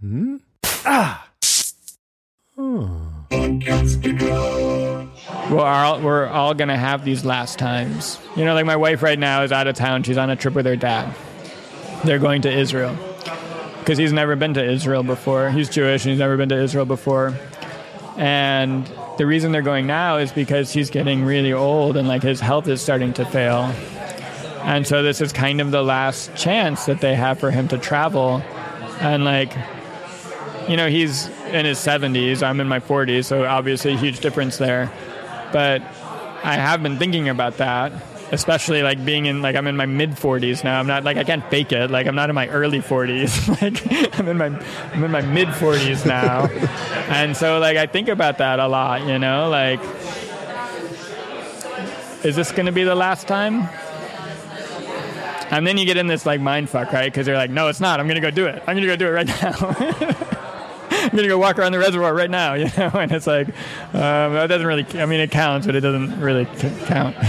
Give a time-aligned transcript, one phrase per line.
[0.00, 0.36] Hmm?
[0.84, 1.28] Ah!
[5.50, 8.20] Well, all, we're all to have these last times.
[8.36, 10.04] You know, like my wife right now is out of town.
[10.04, 11.14] She's on a trip with her dad.
[12.04, 12.96] They're going to Israel
[13.80, 15.50] because he's never been to Israel before.
[15.50, 17.34] He's Jewish and he's never been to Israel before.
[18.16, 22.38] And the reason they're going now is because he's getting really old and like his
[22.38, 23.62] health is starting to fail.
[24.62, 27.78] And so this is kind of the last chance that they have for him to
[27.78, 28.42] travel.
[29.00, 29.52] And like,
[30.68, 34.58] you know, he's in his 70s, I'm in my 40s, so obviously a huge difference
[34.58, 34.92] there.
[35.52, 35.82] But
[36.44, 37.92] I have been thinking about that,
[38.32, 40.78] especially like being in like I'm in my mid 40s now.
[40.78, 41.90] I'm not like I can't fake it.
[41.90, 43.48] Like I'm not in my early 40s.
[43.62, 44.46] like I'm in my
[44.92, 46.46] I'm in my mid 40s now.
[47.08, 49.80] and so like I think about that a lot, you know, like
[52.24, 53.68] is this going to be the last time?
[55.50, 57.10] And then you get in this like mind fuck, right?
[57.10, 58.00] Because you're like, no, it's not.
[58.00, 58.62] I'm gonna go do it.
[58.66, 60.24] I'm gonna go do it right now.
[61.04, 62.90] I'm gonna go walk around the reservoir right now, you know.
[62.98, 63.48] And it's like,
[63.94, 64.86] um, that doesn't really.
[65.00, 67.16] I mean, it counts, but it doesn't really c- count.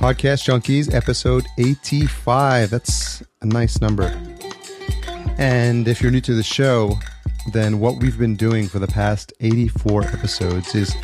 [0.00, 2.70] Podcast Junkies, episode 85.
[2.70, 4.04] That's a nice number.
[5.36, 6.98] And if you're new to the show,
[7.52, 10.94] then what we've been doing for the past 84 episodes is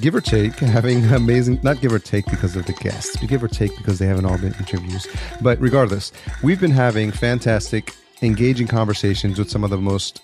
[0.00, 3.42] give or take having amazing not give or take because of the guests but give
[3.42, 5.06] or take because they haven't all been interviews
[5.40, 10.20] but regardless we've been having fantastic engaging conversations with some of the most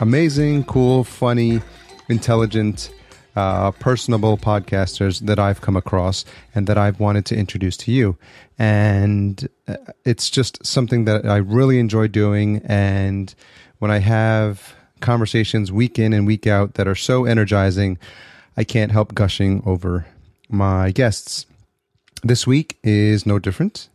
[0.00, 1.60] amazing cool funny
[2.08, 2.90] intelligent
[3.36, 8.16] uh, personable podcasters that I've come across and that I've wanted to introduce to you.
[8.58, 12.62] And uh, it's just something that I really enjoy doing.
[12.64, 13.32] And
[13.78, 17.98] when I have conversations week in and week out that are so energizing,
[18.56, 20.06] I can't help gushing over
[20.48, 21.46] my guests.
[22.24, 23.88] This week is no different.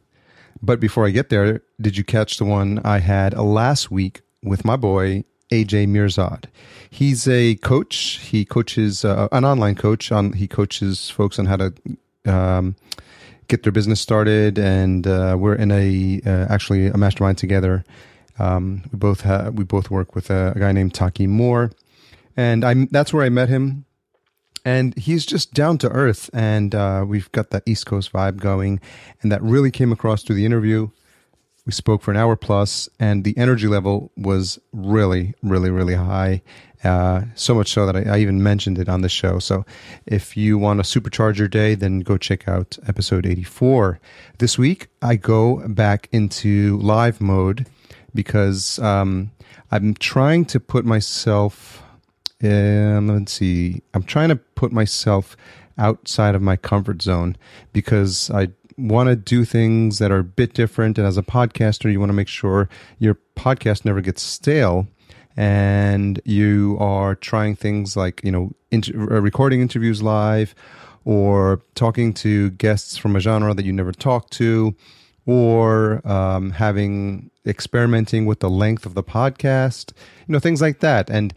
[0.63, 4.63] But before I get there, did you catch the one I had last week with
[4.63, 6.45] my boy AJ Mirzad?
[6.89, 8.21] He's a coach.
[8.23, 10.09] He coaches uh, an online coach.
[10.09, 11.73] On he coaches folks on how to
[12.25, 12.77] um,
[13.49, 17.83] get their business started, and uh, we're in a uh, actually a mastermind together.
[18.39, 21.71] Um, we both ha- we both work with a, a guy named Taki Moore,
[22.37, 23.83] and I that's where I met him
[24.65, 26.29] and he's just down to earth.
[26.33, 28.79] And uh, we've got that east coast vibe going.
[29.21, 30.89] And that really came across through the interview.
[31.65, 36.41] We spoke for an hour plus and the energy level was really really really high.
[36.83, 39.39] Uh, so much so that I, I, even mentioned it on the show.
[39.39, 39.65] So
[40.05, 44.01] if you want to supercharge your day then go check out episode 84
[44.39, 47.67] this week i go back into live mode
[48.13, 49.31] because um,
[49.71, 51.82] i'm trying to put myself
[52.43, 53.81] and let's see.
[53.93, 55.37] I'm trying to put myself
[55.77, 57.35] outside of my comfort zone
[57.71, 60.97] because I want to do things that are a bit different.
[60.97, 64.87] And as a podcaster, you want to make sure your podcast never gets stale
[65.35, 70.53] and you are trying things like, you know, inter- uh, recording interviews live
[71.05, 74.75] or talking to guests from a genre that you never talked to
[75.25, 79.91] or um, having experimenting with the length of the podcast,
[80.27, 81.09] you know, things like that.
[81.09, 81.33] And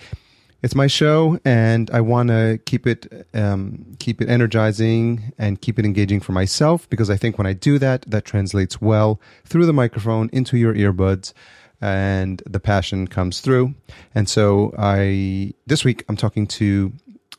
[0.67, 5.79] it's my show, and I want to keep it um, keep it energizing and keep
[5.79, 9.67] it engaging for myself because I think when I do that, that translates well through
[9.67, 11.33] the microphone into your earbuds,
[11.81, 13.77] and the passion comes through.
[14.13, 16.93] And so I this week I'm talking to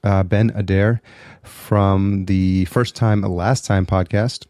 [0.05, 1.01] uh, Ben Adair
[1.43, 4.47] from the First Time Last Time podcast,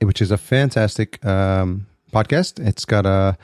[0.00, 2.66] which is a fantastic um, podcast.
[2.66, 3.36] It's got a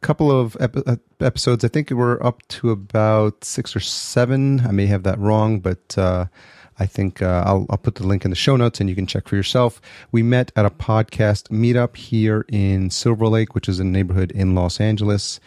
[0.00, 1.64] couple of ep- episodes.
[1.64, 4.60] I think we're up to about six or seven.
[4.60, 6.26] I may have that wrong, but uh,
[6.78, 9.06] I think uh, I'll, I'll put the link in the show notes and you can
[9.06, 9.80] check for yourself.
[10.12, 14.54] We met at a podcast meetup here in Silver Lake, which is a neighborhood in
[14.54, 15.40] Los Angeles.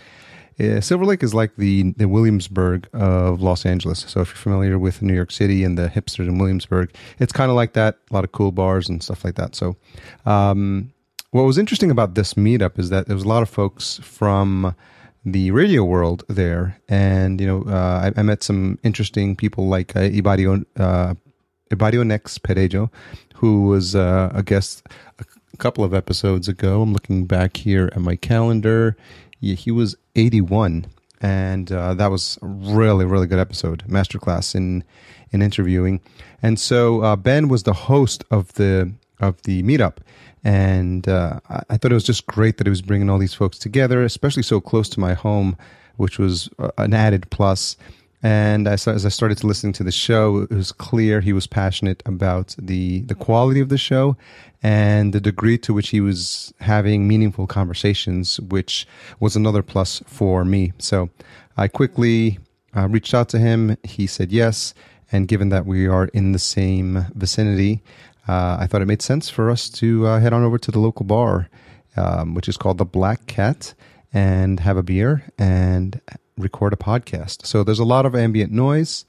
[0.59, 3.99] Uh, Silver Lake is like the, the Williamsburg of Los Angeles.
[4.07, 7.49] So if you're familiar with New York City and the hipsters in Williamsburg, it's kind
[7.49, 7.99] of like that.
[8.11, 9.55] A lot of cool bars and stuff like that.
[9.55, 9.77] So,
[10.25, 10.91] um,
[11.31, 14.75] what was interesting about this meetup is that there was a lot of folks from
[15.25, 19.95] the radio world there, and you know, uh, I, I, met some interesting people like
[19.95, 22.89] uh, Ibadio uh, Nex Perejo,
[23.35, 24.87] who was uh, a guest
[25.19, 26.81] a couple of episodes ago.
[26.81, 28.97] I'm looking back here at my calendar.
[29.39, 30.87] Yeah, he was 81,
[31.21, 34.83] and uh, that was a really really good episode, masterclass in
[35.31, 36.01] in interviewing.
[36.41, 39.97] And so uh, Ben was the host of the of the meetup
[40.43, 41.39] and uh,
[41.69, 44.43] I thought it was just great that it was bringing all these folks together, especially
[44.43, 45.57] so close to my home,
[45.97, 47.75] which was uh, an added plus.
[48.21, 52.03] And as, I started to listen to the show, it was clear he was passionate
[52.05, 54.17] about the the quality of the show
[54.61, 58.85] and the degree to which he was having meaningful conversations, which
[59.21, 60.73] was another plus for me.
[60.79, 61.09] So
[61.55, 62.39] I quickly
[62.75, 63.77] uh, reached out to him.
[63.83, 64.73] He said yes,
[65.13, 67.81] and given that we are in the same vicinity,
[68.29, 70.77] uh, I thought it made sense for us to uh, head on over to the
[70.77, 71.49] local bar,
[71.97, 73.73] um, which is called the Black Cat,
[74.13, 75.99] and have a beer and
[76.37, 77.47] record a podcast.
[77.47, 79.05] So there's a lot of ambient noise,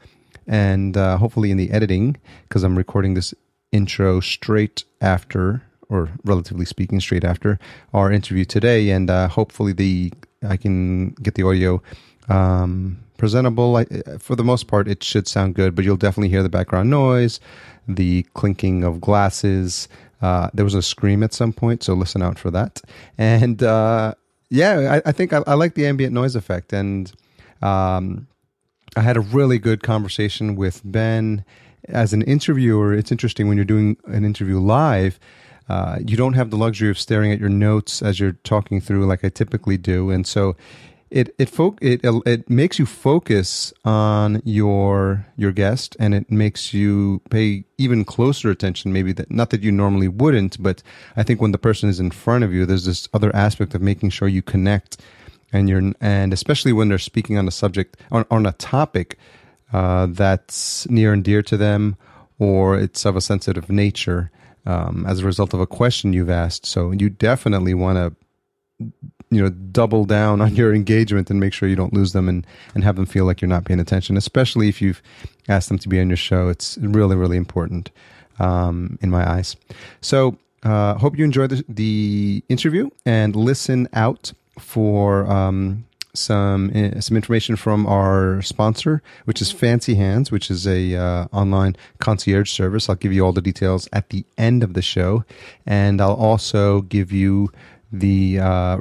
[0.47, 2.17] and uh, hopefully in the editing,
[2.49, 3.35] because I'm recording this
[3.73, 7.59] intro straight after, or relatively speaking, straight after
[7.93, 10.15] our interview today, and uh, hopefully the
[10.49, 11.83] I can get the audio
[12.31, 13.77] um, presentable.
[13.77, 13.85] I,
[14.19, 17.39] for the most part, it should sound good, but you'll definitely hear the background noise,
[17.87, 19.89] the clinking of glasses.
[20.23, 22.81] Uh, there was a scream at some point, so listen out for that.
[23.19, 24.15] And uh,
[24.49, 27.13] yeah, I, I think I, I, like the ambient noise effect, and
[27.61, 28.27] um,
[28.97, 31.45] I had a really good conversation with Ben.
[31.89, 35.21] As an interviewer, it's interesting when you're doing an interview live.
[35.69, 39.07] Uh, you don't have the luxury of staring at your notes as you're talking through,
[39.07, 40.57] like I typically do, and so
[41.11, 46.73] it it fo- it it makes you focus on your your guest and it makes
[46.73, 50.83] you pay even closer attention maybe that not that you normally wouldn't but
[51.17, 53.83] i think when the person is in front of you there's this other aspect of
[53.83, 55.01] making sure you connect
[55.53, 59.19] and you're and especially when they're speaking on a subject on, on a topic
[59.73, 61.97] uh, that's near and dear to them
[62.39, 64.31] or it's of a sensitive nature
[64.67, 66.67] um, as a result of a question you've asked.
[66.67, 68.15] So you definitely want to
[69.31, 72.47] you know double down on your engagement and make sure you don't lose them and
[72.75, 75.03] and have them feel like you're not paying attention especially if you've
[75.51, 76.49] asked them to be on your show.
[76.49, 77.91] It's really really important
[78.39, 79.57] um, in my eyes.
[80.01, 87.01] So uh, hope you enjoy the, the interview and listen out for um, some uh,
[87.01, 92.51] some information from our sponsor, which is Fancy Hands, which is a uh, online concierge
[92.51, 92.89] service.
[92.89, 95.25] I'll give you all the details at the end of the show,
[95.67, 97.51] and I'll also give you
[97.93, 98.79] the uh,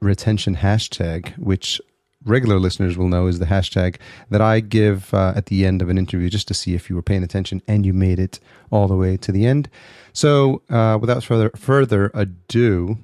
[0.00, 1.80] retention hashtag, which
[2.24, 3.96] regular listeners will know is the hashtag
[4.30, 6.96] that I give uh, at the end of an interview just to see if you
[6.96, 9.70] were paying attention and you made it all the way to the end.
[10.12, 12.98] So, uh, without further further ado,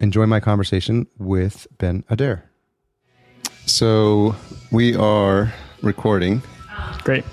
[0.00, 2.44] enjoy my conversation with Ben Adair.
[3.66, 4.36] So,
[4.70, 5.52] we are
[5.82, 6.42] recording.
[7.02, 7.24] Great.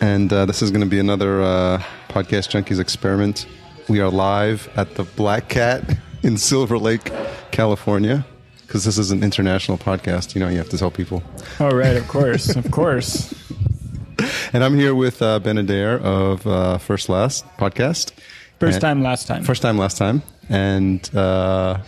[0.00, 3.46] And uh, this is going to be another uh, Podcast Junkies experiment.
[3.90, 5.82] We are live at the Black Cat
[6.22, 7.10] in Silver Lake,
[7.50, 8.24] California.
[8.62, 11.24] Because this is an international podcast, you know, you have to tell people.
[11.58, 13.34] Oh, right, of course, of course.
[14.52, 18.12] And I'm here with uh, Ben Adair of uh, First Last podcast.
[18.60, 19.42] First and time, last time.
[19.42, 21.78] First time, last time, and uh,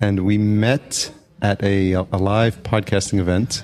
[0.00, 1.12] and we met
[1.42, 3.62] at a, a live podcasting event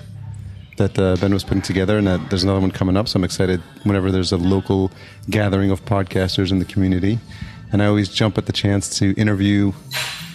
[0.77, 3.07] that uh, Ben was putting together, and that there's another one coming up.
[3.07, 4.91] So I'm excited whenever there's a local
[5.29, 7.19] gathering of podcasters in the community,
[7.71, 9.71] and I always jump at the chance to interview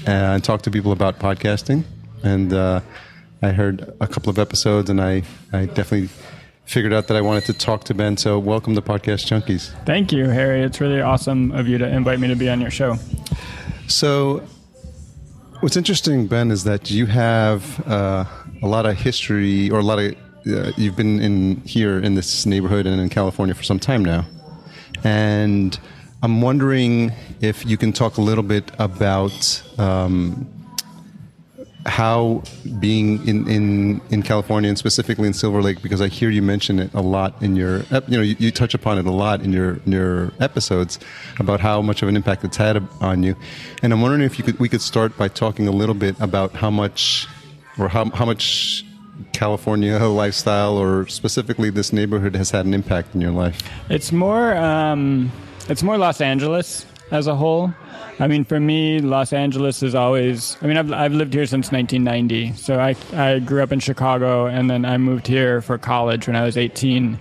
[0.07, 1.85] uh, and talk to people about podcasting.
[2.23, 2.81] And uh,
[3.43, 5.23] I heard a couple of episodes, and I
[5.53, 6.09] I definitely
[6.65, 8.17] figured out that I wanted to talk to Ben.
[8.17, 9.75] So welcome to Podcast Junkies.
[9.85, 10.63] Thank you, Harry.
[10.63, 12.97] It's really awesome of you to invite me to be on your show.
[13.89, 14.47] So,
[15.61, 18.25] what's interesting, Ben, is that you have uh,
[18.63, 20.15] a lot of history, or a lot of
[20.47, 24.27] uh, you've been in here in this neighborhood and in California for some time now,
[25.05, 25.79] and
[26.23, 29.63] I'm wondering if you can talk a little bit about.
[29.79, 30.49] Um,
[31.87, 32.43] how
[32.79, 36.79] being in, in, in California and specifically in Silver Lake, because I hear you mention
[36.79, 39.53] it a lot in your, you know, you, you, touch upon it a lot in
[39.53, 40.99] your in your episodes
[41.39, 43.35] about how much of an impact it's had on you,
[43.83, 46.53] and I'm wondering if you could we could start by talking a little bit about
[46.53, 47.27] how much
[47.79, 48.85] or how how much
[49.33, 53.61] California lifestyle or specifically this neighborhood has had an impact in your life.
[53.89, 55.31] It's more um,
[55.69, 57.73] it's more Los Angeles as a whole.
[58.19, 60.57] I mean, for me, Los Angeles is always.
[60.63, 62.53] I mean, I've I've lived here since 1990.
[62.55, 66.37] So I I grew up in Chicago, and then I moved here for college when
[66.37, 67.19] I was 18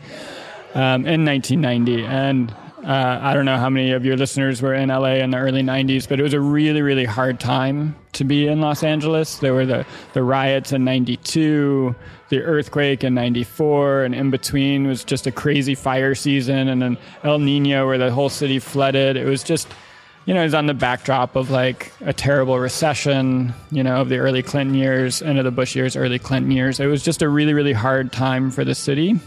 [0.76, 2.06] um, in 1990.
[2.06, 2.54] And
[2.84, 5.62] uh, I don't know how many of your listeners were in LA in the early
[5.62, 9.38] 90s, but it was a really, really hard time to be in Los Angeles.
[9.40, 11.94] There were the, the riots in 92,
[12.30, 16.98] the earthquake in 94, and in between was just a crazy fire season, and then
[17.24, 19.18] El Nino, where the whole city flooded.
[19.18, 19.68] It was just
[20.26, 24.10] you know, it was on the backdrop of like a terrible recession, you know, of
[24.10, 26.80] the early Clinton years, end of the Bush years, early Clinton years.
[26.80, 29.20] It was just a really, really hard time for the city.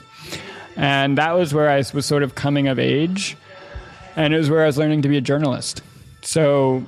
[0.77, 3.37] And that was where I was sort of coming of age.
[4.17, 5.83] And it was where I was learning to be a journalist.
[6.23, 6.85] So,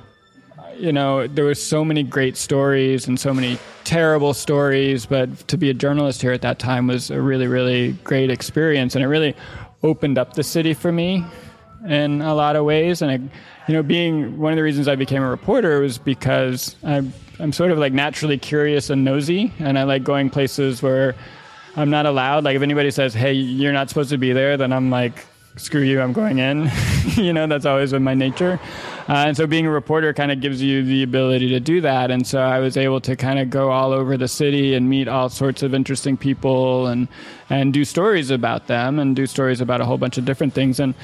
[0.77, 5.57] you know, there were so many great stories and so many terrible stories, but to
[5.57, 9.07] be a journalist here at that time was a really, really great experience, and it
[9.07, 9.35] really
[9.83, 11.23] opened up the city for me
[11.87, 13.01] in a lot of ways.
[13.01, 13.15] And, I,
[13.67, 17.51] you know, being one of the reasons I became a reporter was because I'm, I'm
[17.51, 21.15] sort of like naturally curious and nosy, and I like going places where
[21.75, 22.43] I'm not allowed.
[22.43, 25.25] Like, if anybody says, hey, you're not supposed to be there, then I'm like,
[25.57, 26.71] screw you, I'm going in.
[27.15, 28.59] you know, that's always been my nature.
[29.07, 32.09] Uh, and so being a reporter kind of gives you the ability to do that.
[32.09, 35.07] And so I was able to kind of go all over the city and meet
[35.07, 37.07] all sorts of interesting people and,
[37.49, 40.79] and do stories about them and do stories about a whole bunch of different things.
[40.79, 40.95] And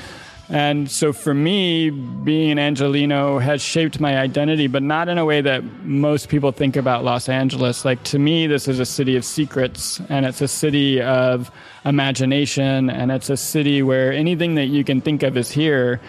[0.51, 5.24] and so for me, being an Angeleno has shaped my identity, but not in a
[5.24, 7.86] way that most people think about Los Angeles.
[7.86, 11.50] Like to me, this is a city of secrets and it's a city of
[11.86, 16.01] imagination and it's a city where anything that you can think of is here,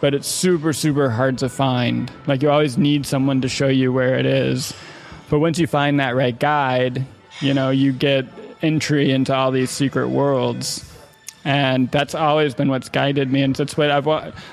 [0.00, 2.10] but it's super, super hard to find.
[2.26, 4.72] Like you always need someone to show you where it is.
[5.28, 7.04] But once you find that right guide,
[7.42, 8.24] you know, you get
[8.62, 10.89] entry into all these secret worlds
[11.44, 13.42] and that's always been what's guided me.
[13.42, 14.06] And that's what i've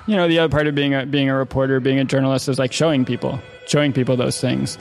[0.08, 2.60] you know the other part of being a being a reporter being a journalist is
[2.60, 4.78] like showing people showing people those things.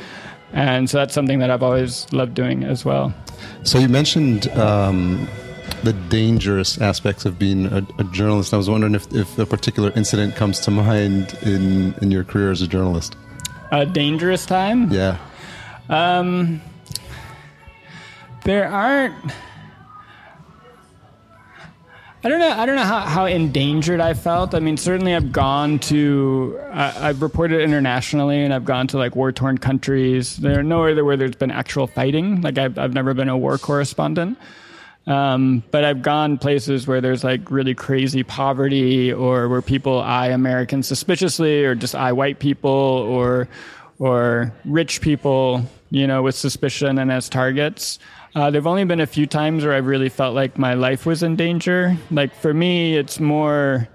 [0.52, 3.14] And so that's something that i've always loved doing as well.
[3.64, 5.28] So you mentioned um,
[5.82, 8.54] the dangerous aspects of being a, a, journalist.
[8.54, 12.50] I was wondering if, if a particular incident comes to mind in in your career
[12.50, 13.16] as a journalist.
[13.72, 14.90] A dangerous time?
[14.90, 15.18] Yeah.
[15.88, 16.60] Um
[18.44, 19.14] there aren't
[22.26, 22.50] I don't know.
[22.50, 24.52] I don't know how, how endangered I felt.
[24.52, 29.30] I mean, certainly I've gone to, I've reported internationally, and I've gone to like war
[29.30, 30.37] torn countries.
[30.37, 32.40] There are nowhere where there's been actual fighting.
[32.40, 34.38] Like I've I've never been a war correspondent,
[35.06, 40.30] um, but I've gone places where there's like really crazy poverty, or where people eye
[40.30, 43.47] Americans suspiciously, or just eye white people, or
[44.00, 48.00] or rich people, you know, with suspicion and as targets.
[48.36, 51.22] Uh, there've only been a few times where I've really felt like my life was
[51.22, 51.96] in danger.
[52.10, 53.88] Like for me, it's more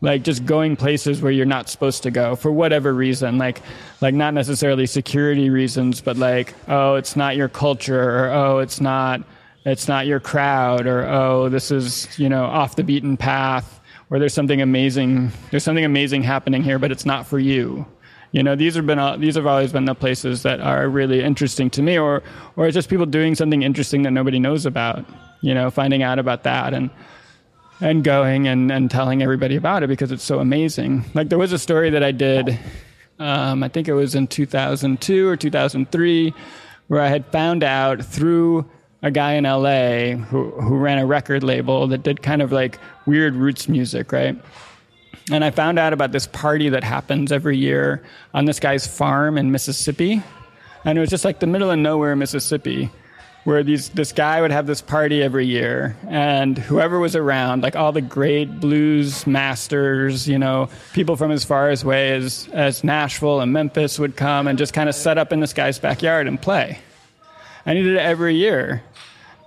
[0.00, 3.36] like just going places where you're not supposed to go for whatever reason.
[3.36, 3.62] Like,
[4.00, 8.80] like not necessarily security reasons, but like, oh, it's not your culture, or oh, it's
[8.80, 9.24] not,
[9.64, 14.20] it's not your crowd, or oh, this is you know off the beaten path, or
[14.20, 17.84] there's something amazing, there's something amazing happening here, but it's not for you
[18.32, 21.70] you know these have been these have always been the places that are really interesting
[21.70, 22.22] to me or
[22.56, 25.04] or just people doing something interesting that nobody knows about
[25.40, 26.90] you know finding out about that and
[27.80, 31.02] and going and, and telling everybody about it because it's so amazing.
[31.14, 32.58] Like there was a story that i did
[33.18, 36.34] um, i think it was in 2002 or 2003
[36.88, 38.68] where i had found out through
[39.02, 42.78] a guy in la who, who ran a record label that did kind of like
[43.06, 44.36] weird roots music right
[45.30, 48.02] and I found out about this party that happens every year
[48.34, 50.22] on this guy's farm in Mississippi.
[50.84, 52.90] And it was just like the middle of nowhere, Mississippi,
[53.44, 57.76] where these this guy would have this party every year, and whoever was around, like
[57.76, 62.82] all the great blues masters, you know, people from as far as away as as
[62.82, 66.26] Nashville and Memphis would come and just kind of set up in this guy's backyard
[66.26, 66.78] and play.
[67.66, 68.82] And he did it every year.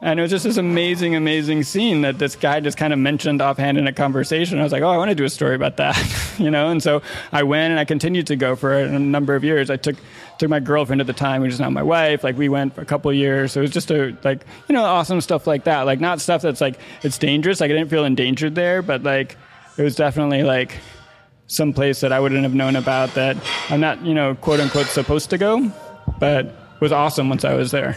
[0.04, 3.42] And it was just this amazing, amazing scene that this guy just kind of mentioned
[3.42, 4.60] offhand in a conversation.
[4.60, 6.68] I was like, oh, I want to do a story about that, you know.
[6.68, 9.70] And so I went and I continued to go for a number of years.
[9.70, 9.96] I took
[10.40, 12.22] took my girlfriend at the time, is now my wife.
[12.22, 13.54] Like we went for a couple years.
[13.54, 15.84] So it was just a like you know awesome stuff like that.
[15.84, 17.62] Like not stuff that's like it's dangerous.
[17.62, 19.38] Like I didn't feel endangered there, but like
[19.78, 20.80] it was definitely like
[21.48, 23.38] some place that I wouldn't have known about that
[23.70, 25.72] I'm not you know quote unquote supposed to go,
[26.20, 27.96] but was awesome once I was there.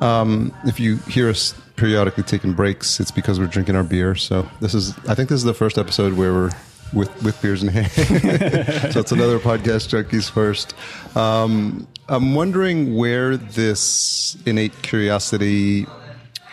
[0.00, 4.14] Um, if you hear us periodically taking breaks, it's because we're drinking our beer.
[4.14, 6.50] So this is, I think this is the first episode where we're
[6.92, 7.90] with with beers in hand.
[8.92, 10.74] so it's another podcast junkies first.
[11.16, 15.86] Um, I'm wondering where this innate curiosity.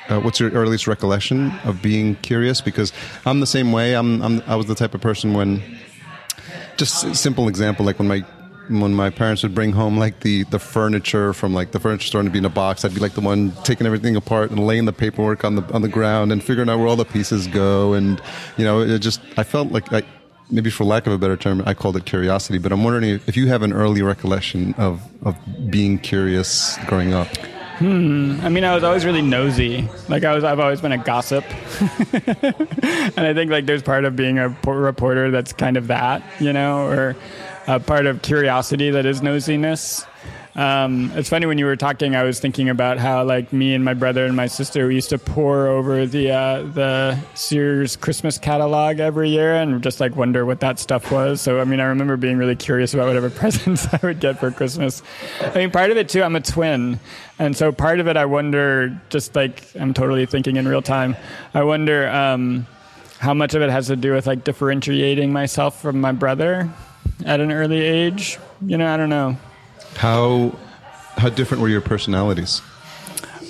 [0.10, 2.60] Uh, what's your earliest recollection of being curious?
[2.60, 2.92] Because
[3.26, 3.94] I'm the same way.
[3.94, 5.62] I'm, I'm I was the type of person when
[6.78, 8.26] just simple example like when my
[8.80, 12.24] when my parents would bring home like the the furniture from like the furniture store
[12.24, 14.86] to be in a box, I'd be like the one taking everything apart and laying
[14.86, 17.94] the paperwork on the on the ground and figuring out where all the pieces go.
[17.94, 18.22] And
[18.58, 20.04] you know, it just I felt like I,
[20.50, 22.60] maybe for lack of a better term, I called it curiosity.
[22.60, 25.36] But I'm wondering if you have an early recollection of of
[25.70, 27.28] being curious growing up.
[27.82, 28.38] Hmm.
[28.44, 29.90] I mean, I was always really nosy.
[30.08, 31.44] Like I was, I've always been a gossip,
[32.14, 36.54] and I think like there's part of being a reporter that's kind of that, you
[36.54, 37.16] know, or
[37.68, 40.06] a part of curiosity that is nosiness.
[40.54, 43.86] Um, it's funny when you were talking, I was thinking about how like me and
[43.86, 48.38] my brother and my sister we used to pore over the uh, the Sears Christmas
[48.38, 51.40] catalog every year and just like wonder what that stuff was.
[51.40, 54.52] So I mean, I remember being really curious about whatever presents I would get for
[54.52, 55.02] Christmas.
[55.40, 57.00] I mean, part of it too, I'm a twin,
[57.40, 61.16] and so part of it I wonder, just like I'm totally thinking in real time.
[61.54, 62.68] I wonder um,
[63.20, 66.70] how much of it has to do with like differentiating myself from my brother
[67.26, 68.40] at an early age.
[68.66, 69.38] You know, I don't know.
[69.96, 70.58] How
[71.18, 72.62] how different were your personalities?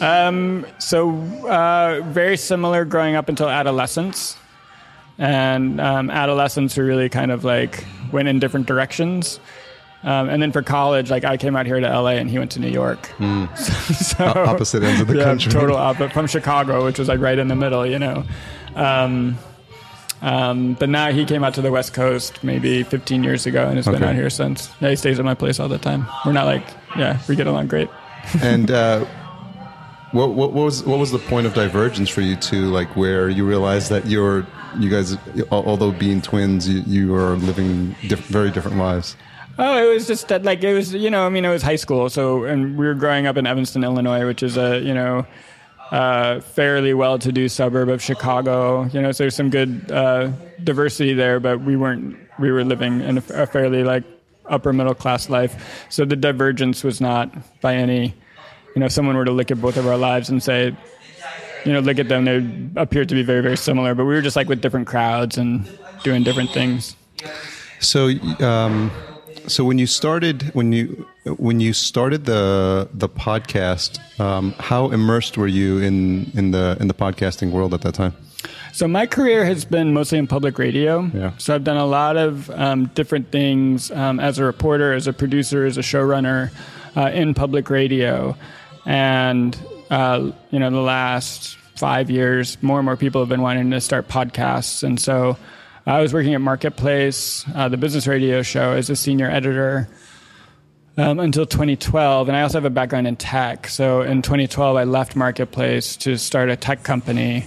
[0.02, 1.12] Um, so
[1.48, 4.36] uh, very similar growing up until adolescence,
[5.18, 9.40] and um, adolescence we really kind of like went in different directions.
[10.04, 12.52] Um, and then for college, like I came out here to LA and he went
[12.54, 13.08] to New York.
[13.20, 13.56] Mm.
[14.18, 15.52] so, opposite ends of the yeah, country.
[15.52, 18.24] Total opposite from Chicago, which was like right in the middle, you know.
[18.76, 19.38] Um,
[20.22, 23.78] um, but now he came out to the West Coast maybe 15 years ago and
[23.78, 23.98] has okay.
[23.98, 24.70] been out here since.
[24.80, 26.06] Yeah, he stays at my place all the time.
[26.26, 26.66] We're not like,
[26.98, 27.90] yeah, we get along great.
[28.42, 29.06] and uh,
[30.12, 32.70] what, what was what was the point of divergence for you two?
[32.70, 34.46] Like where you realized that you're
[34.80, 35.18] you guys,
[35.52, 39.16] although being twins, you, you are living diff- very different lives.
[39.60, 41.76] Oh, it was just that, like, it was, you know, I mean, it was high
[41.76, 42.10] school.
[42.10, 45.26] So, and we were growing up in Evanston, Illinois, which is a, you know,
[45.92, 48.86] uh, fairly well-to-do suburb of Chicago.
[48.86, 50.32] You know, so there's some good uh,
[50.64, 52.18] diversity there, but we weren't.
[52.40, 54.04] We were living in a, a fairly like
[54.48, 55.86] upper middle class life.
[55.90, 57.32] So the divergence was not
[57.62, 58.14] by any.
[58.74, 60.76] You know, if someone were to look at both of our lives and say,
[61.66, 63.94] you know, look at them, they appear to be very, very similar.
[63.94, 65.68] But we were just like with different crowds and
[66.04, 66.96] doing different things.
[67.80, 68.92] So, um,
[69.48, 71.08] so when you started when you
[71.38, 76.88] when you started the the podcast, um, how immersed were you in in the in
[76.88, 78.16] the podcasting world at that time?
[78.74, 81.02] So my career has been mostly in public radio.
[81.14, 81.32] Yeah.
[81.38, 85.14] So I've done a lot of um, different things um, as a reporter, as a
[85.14, 86.52] producer, as a showrunner
[86.96, 88.36] uh, in public radio,
[88.86, 89.58] and
[89.90, 93.82] uh, you know the last five years, more and more people have been wanting to
[93.82, 95.38] start podcasts, and so
[95.86, 99.90] I was working at Marketplace, uh, the business radio show, as a senior editor
[100.98, 102.28] um, until 2012.
[102.28, 103.68] And I also have a background in tech.
[103.68, 107.46] So in 2012, I left Marketplace to start a tech company.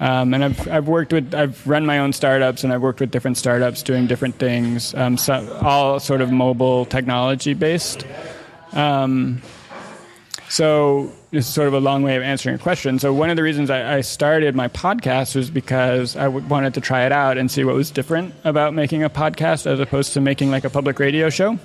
[0.00, 3.10] Um, and I've, I've worked with, I've run my own startups and I've worked with
[3.10, 8.06] different startups doing different things, um, so all sort of mobile technology based.
[8.72, 9.42] Um,
[10.48, 12.98] so is sort of a long way of answering a question.
[12.98, 16.74] So one of the reasons I, I started my podcast was because I w- wanted
[16.74, 20.12] to try it out and see what was different about making a podcast as opposed
[20.14, 21.58] to making like a public radio show.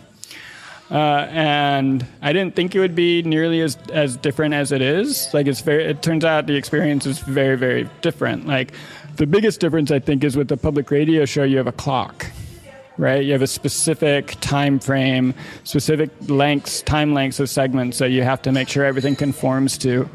[0.92, 5.34] Uh, and I didn't think it would be nearly as as different as it is.
[5.34, 5.84] Like it's very.
[5.84, 8.46] It turns out the experience is very very different.
[8.46, 8.72] Like
[9.16, 12.28] the biggest difference I think is with the public radio show, you have a clock
[12.98, 13.24] right?
[13.24, 18.42] You have a specific time frame, specific lengths, time lengths of segments that you have
[18.44, 20.10] to make sure everything conforms to.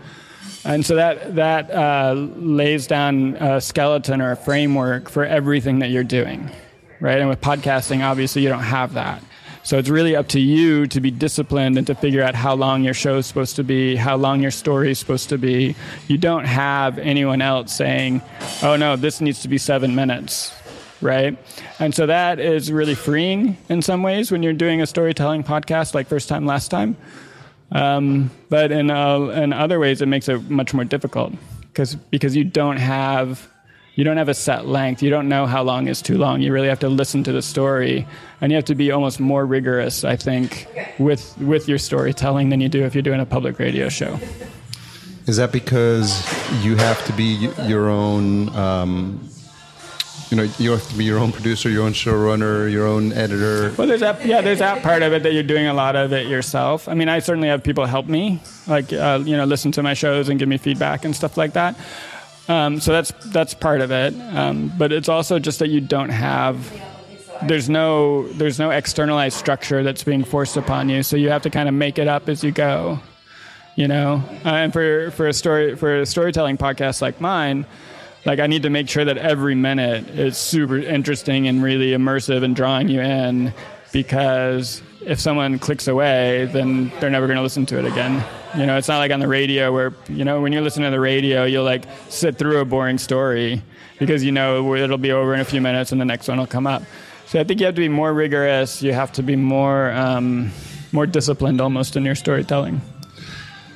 [0.64, 5.90] And so that that uh, lays down a skeleton or a framework for everything that
[5.90, 6.50] you're doing,
[7.00, 7.18] right?
[7.18, 9.22] And with podcasting, obviously, you don't have that.
[9.62, 12.82] So it's really up to you to be disciplined and to figure out how long
[12.82, 15.76] your show is supposed to be, how long your story is supposed to be.
[16.08, 18.22] You don't have anyone else saying,
[18.62, 20.52] "Oh no, this needs to be seven minutes."
[21.00, 21.38] Right?
[21.78, 25.94] And so that is really freeing in some ways when you're doing a storytelling podcast
[25.94, 26.96] like First Time, Last Time.
[27.72, 32.34] Um, but in, uh, in other ways, it makes it much more difficult because because
[32.34, 33.48] you don't have
[33.94, 35.02] you don't have a set length.
[35.02, 36.40] You don't know how long is too long.
[36.40, 38.06] You really have to listen to the story,
[38.40, 40.66] and you have to be almost more rigorous, I think,
[40.98, 44.18] with with your storytelling than you do if you're doing a public radio show.
[45.26, 46.24] Is that because
[46.64, 49.29] you have to be your own um,
[50.30, 53.74] you know you have to be your own producer, your own showrunner, your own editor.
[53.76, 56.12] Well, there's that yeah, there's that part of it that you're doing a lot of
[56.12, 56.88] it yourself.
[56.88, 59.94] I mean, I certainly have people help me, like uh, you know, listen to my
[59.94, 61.76] shows and give me feedback and stuff like that.
[62.48, 64.14] Um, so that's that's part of it.
[64.34, 66.72] Um, but it's also just that you don't have
[67.42, 71.02] there's no there's no externalized structure that's being forced upon you.
[71.02, 73.00] So you have to kind of make it up as you go.
[73.74, 77.66] You know, uh, and for for a story for a storytelling podcast like mine
[78.24, 82.42] like I need to make sure that every minute is super interesting and really immersive
[82.42, 83.52] and drawing you in
[83.92, 88.22] because if someone clicks away, then they're never going to listen to it again.
[88.56, 90.90] You know, it's not like on the radio where, you know, when you're listening to
[90.90, 93.62] the radio, you'll like sit through a boring story
[93.98, 96.46] because you know it'll be over in a few minutes and the next one will
[96.46, 96.82] come up.
[97.26, 98.82] So I think you have to be more rigorous.
[98.82, 100.50] You have to be more, um,
[100.92, 102.80] more disciplined almost in your storytelling.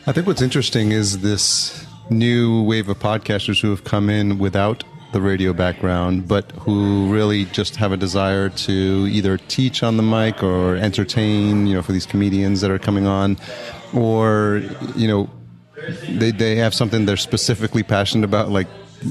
[0.06, 4.84] I think what's interesting is this new wave of podcasters who have come in without
[5.12, 10.02] the radio background, but who really just have a desire to either teach on the
[10.02, 13.38] mic or entertain, you know, for these comedians that are coming on,
[13.94, 14.62] or
[14.96, 15.30] you know,
[16.08, 18.66] they they have something they're specifically passionate about, like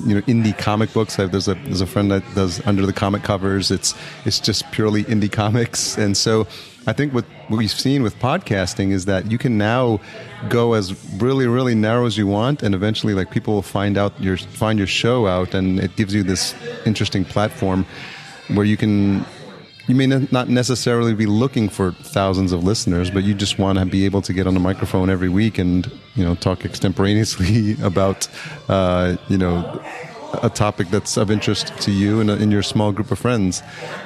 [0.05, 1.15] you know indie comic books.
[1.15, 3.71] There's a there's a friend that does under the comic covers.
[3.71, 6.47] It's it's just purely indie comics, and so
[6.85, 10.01] I think what, we've seen with podcasting is that you can now
[10.49, 14.19] go as really really narrow as you want, and eventually like people will find out
[14.19, 16.53] your find your show out, and it gives you this
[16.85, 17.85] interesting platform
[18.49, 19.25] where you can
[19.87, 23.85] you may not necessarily be looking for thousands of listeners, but you just want to
[23.85, 28.27] be able to get on the microphone every week and you know talk extemporaneously about
[28.69, 29.81] uh, you know
[30.41, 33.61] a topic that's of interest to you and in your small group of friends.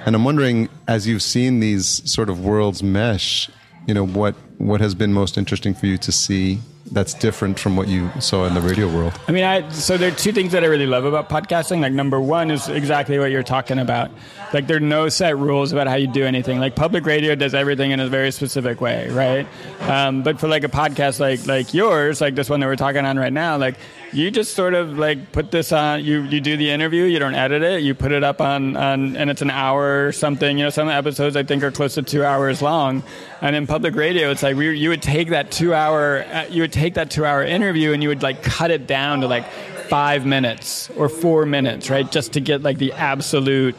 [0.06, 3.50] And I'm wondering, as you've seen these sort of worlds mesh,
[3.88, 6.60] you know what what has been most interesting for you to see
[6.92, 9.20] that's different from what you saw in the radio world?
[9.28, 11.82] I mean, I so there are two things that I really love about podcasting.
[11.82, 14.12] Like number one is exactly what you're talking about.
[14.54, 16.60] Like there are no set rules about how you do anything.
[16.60, 19.48] Like public radio does everything in a very specific way, right?
[19.82, 23.06] Um, but for like a podcast like like yours, like this one that we're talking
[23.06, 23.76] on right now, like
[24.14, 27.36] you just sort of like put this on you you do the interview you don't
[27.36, 30.58] edit it you put it up on, on and it's an hour or something.
[30.58, 33.04] You know some episodes i think are close to two hours long.
[33.42, 36.62] And in public radio it's like we, you would take that two hour uh, you
[36.62, 39.50] would take that two hour interview and you would like cut it down to like
[39.90, 42.12] five minutes or four minutes right?
[42.12, 43.76] Just to get like the absolute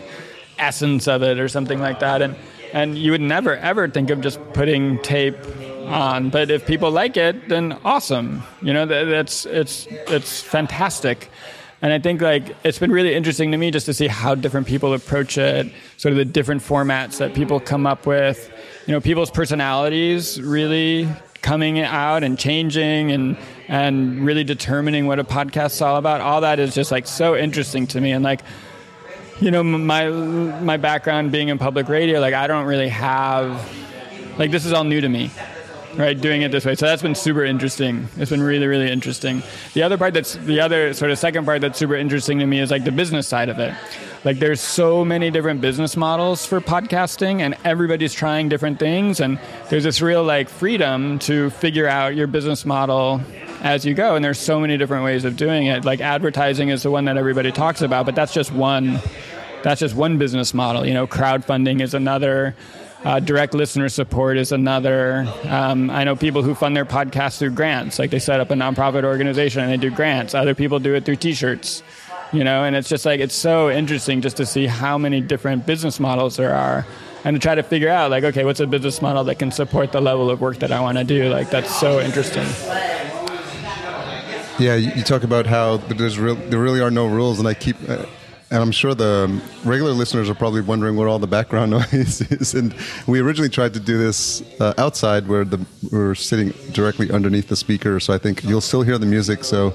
[0.59, 2.23] essence of it or something like that.
[2.23, 2.37] And
[2.73, 5.37] and you would never ever think of just putting tape
[5.89, 6.31] on.
[6.31, 8.43] But if people like it, then awesome.
[8.63, 11.31] You know, that's it's it's fantastic.
[11.81, 14.67] And I think like it's been really interesting to me just to see how different
[14.67, 18.53] people approach it, sort of the different formats that people come up with.
[18.87, 21.09] You know, people's personalities really
[21.41, 23.37] coming out and changing and
[23.69, 26.21] and really determining what a podcast is all about.
[26.21, 28.11] All that is just like so interesting to me.
[28.11, 28.41] And like,
[29.41, 33.71] you know, my my background being in public radio, like I don't really have
[34.37, 35.31] like this is all new to me
[35.97, 36.19] right?
[36.21, 36.75] Doing it this way.
[36.75, 38.09] So that's been super interesting.
[38.17, 39.43] It's been really, really interesting.
[39.75, 42.61] The other part that's the other sort of second part that's super interesting to me
[42.61, 43.75] is like the business side of it.
[44.25, 49.41] Like there's so many different business models for podcasting and everybody's trying different things and
[49.71, 53.21] there's this real like freedom to figure out your business model
[53.63, 55.85] as you go and there's so many different ways of doing it.
[55.85, 59.01] Like advertising is the one that everybody talks about, but that's just one
[59.63, 60.87] that's just one business model.
[60.87, 62.55] You know, crowdfunding is another
[63.09, 65.27] uh, direct listener support is another.
[65.45, 68.55] Um, I know people who fund their podcasts through grants, like they set up a
[68.55, 70.35] nonprofit organization and they do grants.
[70.35, 71.83] Other people do it through T-shirts,
[72.35, 72.65] you know.
[72.65, 76.37] And it's just like it's so interesting just to see how many different business models
[76.37, 76.87] there are,
[77.25, 79.91] and to try to figure out like, okay, what's a business model that can support
[79.93, 81.31] the level of work that I want to do?
[81.31, 82.45] Like that's so interesting.
[84.59, 87.77] Yeah, you talk about how there's real, there really are no rules, and I keep
[87.89, 88.05] uh,
[88.51, 92.55] and I'm sure the regular listeners are probably wondering what all the background noise is.
[92.55, 92.75] And
[93.07, 97.57] we originally tried to do this uh, outside where the, we're sitting directly underneath the
[97.57, 98.01] speaker.
[98.01, 99.45] So I think you'll still hear the music.
[99.45, 99.71] So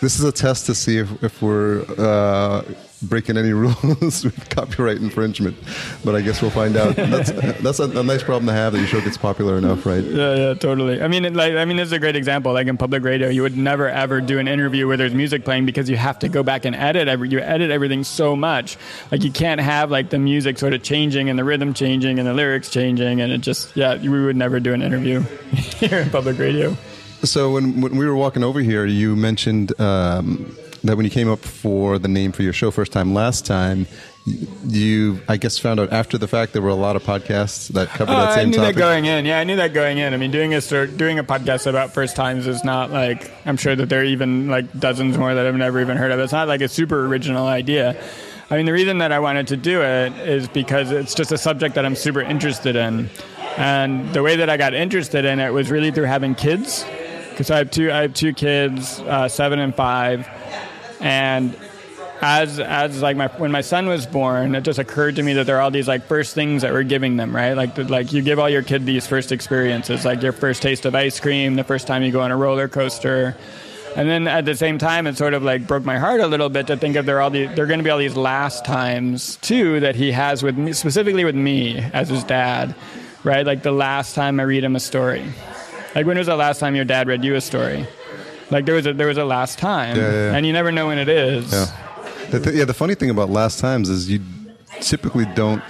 [0.00, 2.62] this is a test to see if, if we're uh,
[3.02, 5.56] breaking any rules with copyright infringement.
[6.04, 6.96] But I guess we'll find out.
[6.96, 10.04] That's that's a, a, nice problem to have that your show gets popular enough, right?
[10.04, 11.02] Yeah, yeah, totally.
[11.02, 12.52] I mean, it, like, I mean, this is a great example.
[12.52, 15.66] Like in public radio, you would never ever do an interview where there's music playing
[15.66, 17.08] because you have to go back and edit.
[17.08, 18.76] Every, you edit everything so much.
[19.10, 22.26] Like you can't have like the music sort of changing and the rhythm changing and
[22.26, 25.20] the lyrics changing, and it just yeah, we would never do an interview
[25.52, 26.76] here in public radio.
[27.22, 29.78] So when when we were walking over here, you mentioned.
[29.80, 33.46] Um, that when you came up for the name for your show first time last
[33.46, 33.86] time,
[34.66, 37.88] you I guess found out after the fact there were a lot of podcasts that
[37.88, 38.36] covered that same topic.
[38.36, 38.74] I knew topic.
[38.74, 39.24] that going in.
[39.24, 40.12] Yeah, I knew that going in.
[40.12, 43.74] I mean, doing a doing a podcast about first times is not like I'm sure
[43.74, 46.20] that there are even like dozens more that I've never even heard of.
[46.20, 48.00] It's not like a super original idea.
[48.50, 51.38] I mean, the reason that I wanted to do it is because it's just a
[51.38, 53.08] subject that I'm super interested in.
[53.56, 56.84] And the way that I got interested in it was really through having kids.
[57.30, 60.28] Because I have two, I have two kids, uh, seven and five,
[61.00, 61.56] and
[62.22, 65.46] as as like my when my son was born, it just occurred to me that
[65.46, 67.54] there are all these like first things that we're giving them, right?
[67.54, 70.94] Like like you give all your kid these first experiences, like your first taste of
[70.94, 73.36] ice cream, the first time you go on a roller coaster.
[73.96, 76.48] And then at the same time, it sort of like broke my heart a little
[76.48, 78.16] bit to think of there are all the there are going to be all these
[78.16, 82.74] last times too that he has with me, specifically with me as his dad,
[83.24, 83.44] right?
[83.44, 85.24] Like the last time I read him a story.
[85.94, 87.86] Like when was the last time your dad read you a story?
[88.50, 90.34] Like there was a there was a last time, yeah, yeah.
[90.34, 91.52] and you never know when it is.
[91.52, 91.66] Yeah.
[92.30, 92.64] The th- yeah.
[92.64, 94.20] The funny thing about last times is you
[94.80, 95.62] typically don't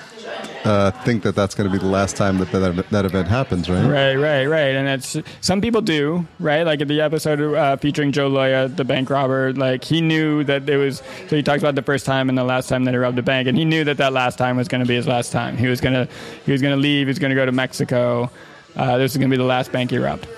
[0.65, 3.69] uh, think that that's going to be the last time that, that that event happens,
[3.69, 3.85] right?
[3.85, 4.75] Right, right, right.
[4.75, 6.65] And it's some people do, right?
[6.65, 10.69] Like in the episode uh, featuring Joe Loya, the bank robber, like he knew that
[10.69, 11.03] it was.
[11.29, 13.23] So he talks about the first time and the last time that he robbed a
[13.23, 15.57] bank, and he knew that that last time was going to be his last time.
[15.57, 16.09] He was gonna
[16.47, 17.07] he was gonna leave.
[17.07, 18.31] He was gonna go to Mexico.
[18.77, 20.29] Uh, this is going to be the last bank he robbed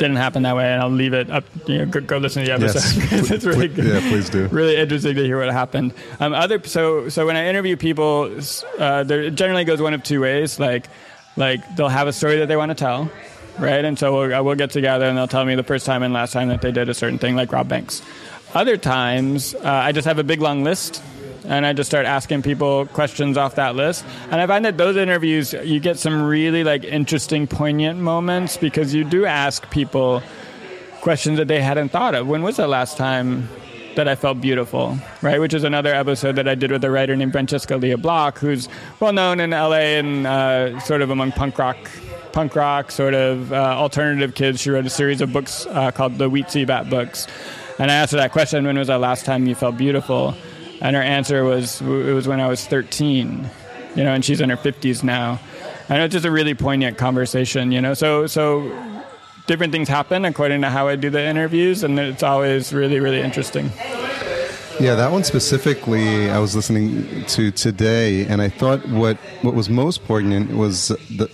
[0.00, 1.44] didn't happen that way, and I'll leave it up.
[1.66, 3.12] You know, go, go listen to the episode.
[3.12, 3.30] Yes.
[3.30, 3.84] it's really good.
[3.84, 4.48] Yeah, please do.
[4.48, 5.94] Really interesting to hear what happened.
[6.18, 8.36] Um, other so so when I interview people,
[8.78, 10.58] uh, there it generally goes one of two ways.
[10.58, 10.88] Like
[11.36, 13.10] like they'll have a story that they want to tell,
[13.58, 13.84] right?
[13.84, 16.32] And so we'll, we'll get together and they'll tell me the first time and last
[16.32, 18.02] time that they did a certain thing, like rob banks.
[18.54, 21.02] Other times, uh, I just have a big long list
[21.44, 24.04] and I just start asking people questions off that list.
[24.30, 28.94] And I find that those interviews, you get some really like interesting, poignant moments because
[28.94, 30.22] you do ask people
[31.00, 32.26] questions that they hadn't thought of.
[32.26, 33.48] When was the last time
[33.96, 35.40] that I felt beautiful, right?
[35.40, 38.68] Which is another episode that I did with a writer named Francesca Lia Block, who's
[39.00, 41.76] well known in LA and uh, sort of among punk rock,
[42.32, 44.60] punk rock sort of uh, alternative kids.
[44.60, 47.26] She wrote a series of books uh, called the Weetzie Bat books.
[47.78, 50.34] And I asked her that question: When was the last time you felt beautiful?
[50.80, 53.50] And her answer was, it was when I was 13,
[53.94, 55.38] you know, and she's in her 50s now.
[55.88, 57.94] And it's just a really poignant conversation, you know.
[57.94, 58.70] So, so
[59.46, 63.20] different things happen according to how I do the interviews, and it's always really, really
[63.20, 63.72] interesting.
[64.78, 69.68] Yeah, that one specifically, I was listening to today, and I thought what what was
[69.68, 71.28] most poignant was the.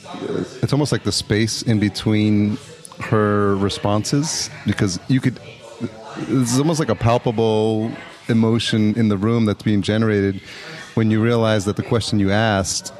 [0.62, 2.58] It's almost like the space in between
[2.98, 5.38] her responses because you could.
[6.16, 7.92] It's almost like a palpable
[8.28, 10.40] emotion in the room that's being generated
[10.94, 12.92] when you realize that the question you asked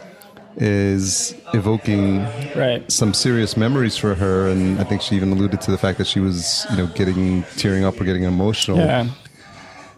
[0.57, 2.23] is evoking
[2.55, 2.91] right.
[2.91, 6.07] some serious memories for her and I think she even alluded to the fact that
[6.07, 9.07] she was you know getting tearing up or getting emotional yeah.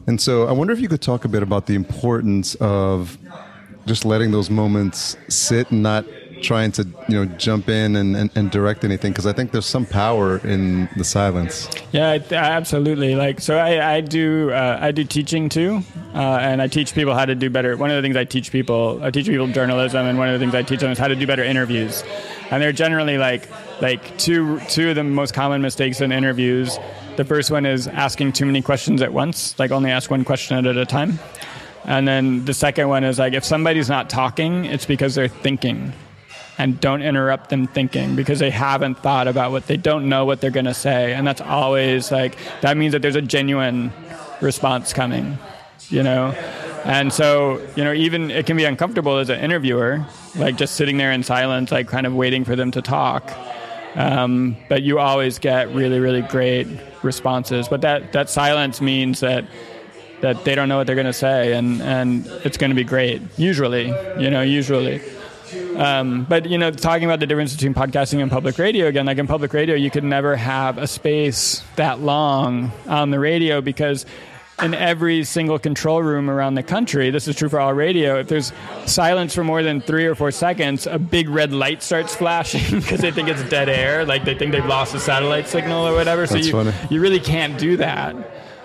[0.08, 3.18] and so I wonder if you could talk a bit about the importance of
[3.86, 6.04] just letting those moments sit and not
[6.42, 9.66] trying to you know jump in and, and, and direct anything because I think there's
[9.66, 11.68] some power in the silence.
[11.92, 13.14] Yeah, absolutely.
[13.14, 15.82] Like so, I, I do uh, I do teaching too,
[16.14, 17.76] uh, and I teach people how to do better.
[17.76, 20.44] One of the things I teach people, I teach people journalism, and one of the
[20.44, 22.02] things I teach them is how to do better interviews.
[22.50, 23.48] And they're generally like
[23.80, 26.78] like two two of the most common mistakes in interviews.
[27.16, 30.66] The first one is asking too many questions at once, like only ask one question
[30.66, 31.18] at a time.
[31.84, 35.92] And then the second one is like if somebody's not talking, it's because they're thinking
[36.58, 40.40] and don't interrupt them thinking because they haven't thought about what they don't know what
[40.40, 41.14] they're going to say.
[41.14, 43.92] And that's always like that means that there's a genuine
[44.40, 45.38] response coming
[45.90, 46.32] you know?
[46.84, 50.96] And so you know even it can be uncomfortable as an interviewer like just sitting
[50.96, 53.30] there in silence like kind of waiting for them to talk.
[53.94, 56.68] Um, but you always get really really great
[57.02, 57.68] responses.
[57.68, 59.44] But that that silence means that
[60.20, 62.82] that they don't know what they're going to say and and it's going to be
[62.82, 63.86] great usually
[64.18, 65.00] you know usually
[65.76, 69.18] um, but you know, talking about the difference between podcasting and public radio again, like
[69.18, 74.06] in public radio, you could never have a space that long on the radio because
[74.62, 78.28] in every single control room around the country, this is true for all radio, if
[78.28, 78.52] there's
[78.86, 83.00] silence for more than three or four seconds, a big red light starts flashing because
[83.00, 86.22] they think it's dead air, like they think they've lost a satellite signal or whatever.
[86.22, 86.72] That's so you, funny.
[86.90, 88.16] you really can't do that.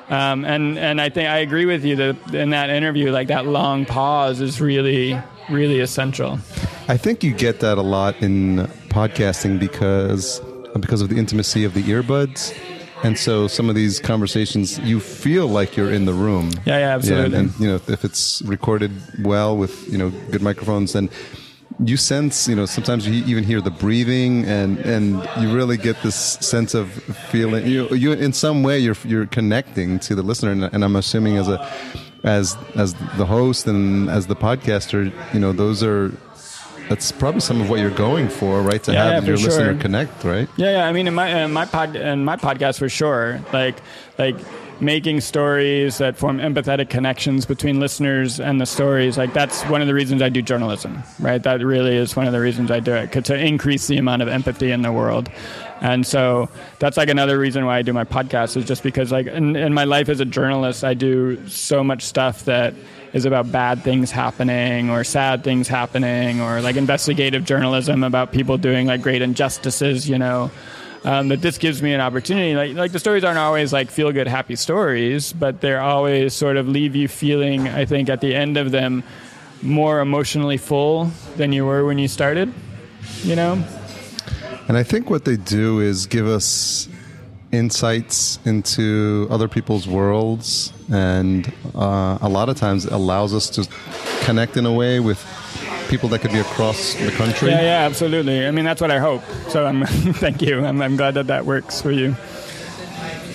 [0.09, 3.45] Um, and and I think I agree with you that in that interview, like that
[3.45, 5.19] long pause is really
[5.49, 6.39] really essential.
[6.87, 10.41] I think you get that a lot in podcasting because
[10.79, 12.57] because of the intimacy of the earbuds.
[13.03, 16.51] And so some of these conversations, you feel like you're in the room.
[16.65, 17.37] Yeah, yeah, absolutely.
[17.37, 18.91] and, and, you know, if it's recorded
[19.23, 21.09] well with you know good microphones, then
[21.83, 26.01] you sense, you know, sometimes you even hear the breathing, and and you really get
[26.01, 26.91] this sense of
[27.31, 27.65] feeling.
[27.65, 31.37] You, you in some way, you're you're connecting to the listener, and, and I'm assuming
[31.37, 31.69] as a
[32.23, 36.11] as as the host and as the podcaster, you know, those are
[36.89, 38.81] that's probably some of what you're going for, right?
[38.83, 39.81] To Yeah, have yeah, your listener sure.
[39.81, 40.47] connect, right?
[40.57, 40.87] Yeah, yeah.
[40.87, 43.75] I mean, in my in my pod in my podcast for sure, like
[44.17, 44.35] like
[44.81, 49.17] making stories that form empathetic connections between listeners and the stories.
[49.17, 51.41] Like that's one of the reasons I do journalism, right?
[51.41, 54.27] That really is one of the reasons I do it to increase the amount of
[54.27, 55.29] empathy in the world.
[55.79, 59.27] And so that's like another reason why I do my podcast is just because like
[59.27, 62.73] in, in my life as a journalist, I do so much stuff that
[63.13, 68.57] is about bad things happening or sad things happening or like investigative journalism about people
[68.57, 70.51] doing like great injustices, you know.
[71.05, 72.55] Um, that this gives me an opportunity.
[72.55, 76.55] Like, like the stories aren't always like feel good, happy stories, but they're always sort
[76.55, 79.03] of leave you feeling, I think, at the end of them,
[79.61, 82.53] more emotionally full than you were when you started,
[83.21, 83.61] you know?
[84.69, 86.87] And I think what they do is give us
[87.53, 93.67] insights into other people's worlds, and uh, a lot of times it allows us to
[94.25, 95.23] connect in a way with
[95.87, 97.49] people that could be across the country.
[97.49, 98.45] Yeah, yeah, absolutely.
[98.47, 99.23] I mean, that's what I hope.
[99.49, 99.85] So I'm
[100.15, 100.65] thank you.
[100.65, 102.15] I'm, I'm glad that that works for you.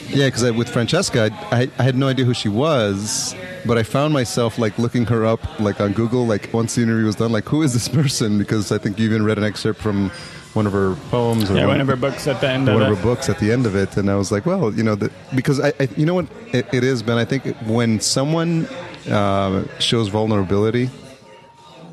[0.09, 4.15] Yeah, because with Francesca, I, I had no idea who she was, but I found
[4.15, 6.27] myself like looking her up like on Google.
[6.27, 8.39] Like once the interview was done, like who is this person?
[8.39, 10.11] Because I think you even read an excerpt from
[10.55, 12.75] one of her poems or Yeah, one, one of her books at the end of
[12.75, 12.97] one of it.
[12.97, 15.11] her books at the end of it, and I was like, well, you know, the,
[15.35, 17.19] because I, I, you know what it, it is, Ben.
[17.19, 18.67] I think when someone
[19.11, 20.91] uh, shows vulnerability,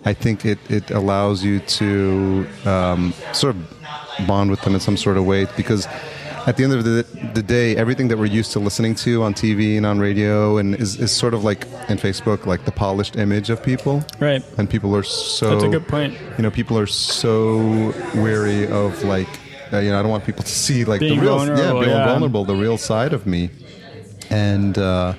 [0.06, 4.98] I think it, it allows you to um, sort of bond with them in some
[4.98, 5.88] sort of way because
[6.48, 7.04] at the end of the,
[7.34, 10.76] the day, everything that we're used to listening to on TV and on radio and
[10.76, 14.04] is, is sort of like in Facebook, like the polished image of people.
[14.20, 14.44] Right.
[14.58, 15.50] And people are so.
[15.50, 16.18] That's a good point.
[16.38, 19.28] You know, people are so weary of like,
[19.74, 21.72] uh, you know, I don't want people to see like Being the real, vulnerable, yeah,
[21.74, 22.06] being yeah.
[22.06, 23.50] vulnerable, the real side of me,
[24.30, 25.14] and uh,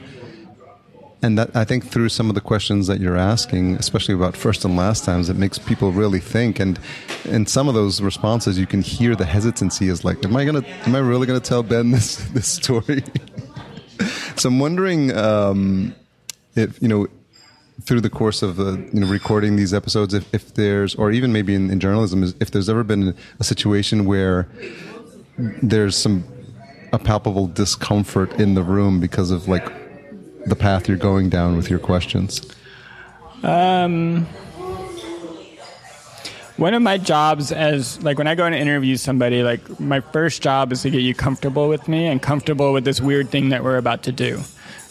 [1.26, 4.64] and that I think through some of the questions that you're asking, especially about first
[4.64, 6.60] and last times, it makes people really think.
[6.60, 6.78] And
[7.24, 10.64] in some of those responses, you can hear the hesitancy is like, "Am I gonna?
[10.86, 13.02] Am I really gonna tell Ben this this story?"
[14.36, 15.96] so I'm wondering um,
[16.54, 17.08] if you know
[17.82, 21.56] through the course of you know recording these episodes, if, if there's or even maybe
[21.56, 24.48] in, in journalism, if there's ever been a situation where
[25.60, 26.24] there's some
[26.92, 29.85] a palpable discomfort in the room because of like
[30.46, 32.40] the path you're going down with your questions.
[33.42, 34.26] Um,
[36.56, 40.42] one of my jobs as like when I go and interview somebody, like my first
[40.42, 43.62] job is to get you comfortable with me and comfortable with this weird thing that
[43.62, 44.40] we're about to do.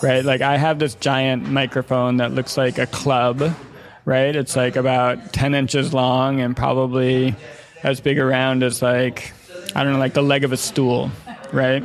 [0.01, 0.23] Right?
[0.23, 3.55] Like I have this giant microphone that looks like a club,
[4.03, 4.35] right?
[4.35, 7.35] It's like about 10 inches long and probably
[7.81, 9.33] as big around as like
[9.75, 11.11] I don't know, like the leg of a stool,
[11.51, 11.83] right?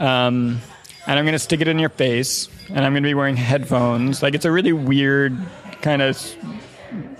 [0.00, 0.60] Um,
[1.06, 4.22] and I'm to stick it in your face, and I'm going to be wearing headphones.
[4.22, 5.36] Like it's a really weird
[5.82, 6.16] kind of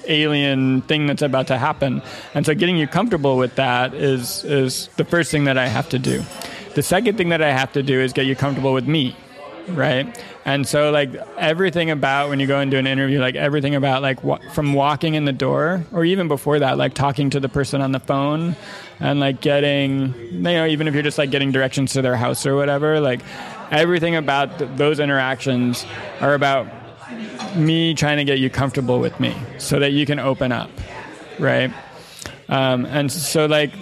[0.06, 2.02] alien thing that's about to happen.
[2.34, 5.88] And so getting you comfortable with that is is the first thing that I have
[5.90, 6.22] to do.
[6.74, 9.16] The second thing that I have to do is get you comfortable with me,
[9.68, 10.16] right?
[10.44, 14.24] And so like everything about when you go do an interview, like everything about like
[14.24, 17.82] wa- from walking in the door or even before that, like talking to the person
[17.82, 18.56] on the phone
[19.00, 22.46] and like getting you know even if you're just like getting directions to their house
[22.46, 23.20] or whatever, like
[23.70, 25.86] everything about th- those interactions
[26.20, 26.66] are about
[27.56, 30.70] me trying to get you comfortable with me so that you can open up
[31.38, 31.72] right?
[32.48, 33.72] Um, and so like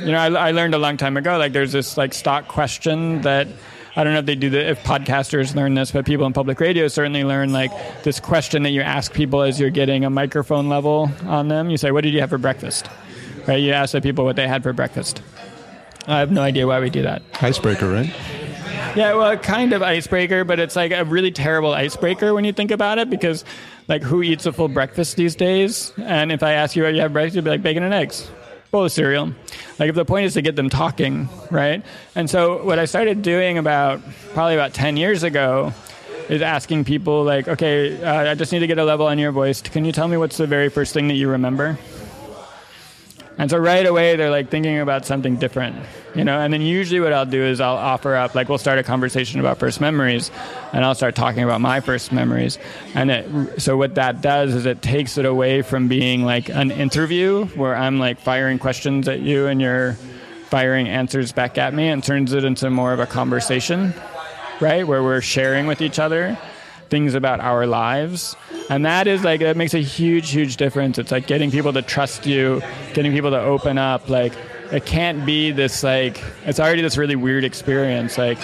[0.00, 3.22] you know I, I learned a long time ago like there's this like stock question
[3.22, 3.48] that
[3.94, 6.60] i don't know if they do the if podcasters learn this but people in public
[6.60, 7.70] radio certainly learn like
[8.02, 11.70] this question that you ask people as you're getting a microphone level on them.
[11.70, 12.90] You say what did you have for breakfast?
[13.46, 13.56] Right?
[13.56, 15.22] You ask the people what they had for breakfast.
[16.08, 17.22] I have no idea why we do that.
[17.40, 18.12] Icebreaker, right?
[18.96, 22.70] Yeah, well, kind of icebreaker, but it's like a really terrible icebreaker when you think
[22.70, 23.44] about it because,
[23.88, 25.92] like, who eats a full breakfast these days?
[25.98, 28.30] And if I ask you what you have breakfast, you'd be like bacon and eggs,
[28.70, 29.32] bowl of cereal.
[29.78, 31.84] Like, if the point is to get them talking, right?
[32.14, 34.00] And so, what I started doing about
[34.32, 35.74] probably about 10 years ago
[36.30, 39.30] is asking people, like, okay, uh, I just need to get a level on your
[39.30, 39.60] voice.
[39.60, 41.78] Can you tell me what's the very first thing that you remember?
[43.38, 45.76] And so right away they're like thinking about something different,
[46.16, 46.38] you know.
[46.38, 49.38] And then usually what I'll do is I'll offer up like we'll start a conversation
[49.38, 50.30] about first memories,
[50.72, 52.58] and I'll start talking about my first memories.
[52.94, 56.70] And it, so what that does is it takes it away from being like an
[56.70, 59.92] interview where I'm like firing questions at you and you're
[60.50, 63.92] firing answers back at me, and turns it into more of a conversation,
[64.60, 64.86] right?
[64.86, 66.38] Where we're sharing with each other
[66.88, 68.36] things about our lives.
[68.68, 70.98] And that is like, it makes a huge, huge difference.
[70.98, 72.62] It's like getting people to trust you,
[72.94, 74.08] getting people to open up.
[74.08, 74.32] Like,
[74.72, 78.18] it can't be this, like, it's already this really weird experience.
[78.18, 78.38] Like,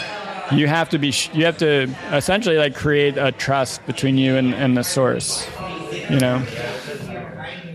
[0.52, 4.54] you have to be, you have to essentially like create a trust between you and,
[4.54, 5.48] and the source,
[6.10, 6.44] you know?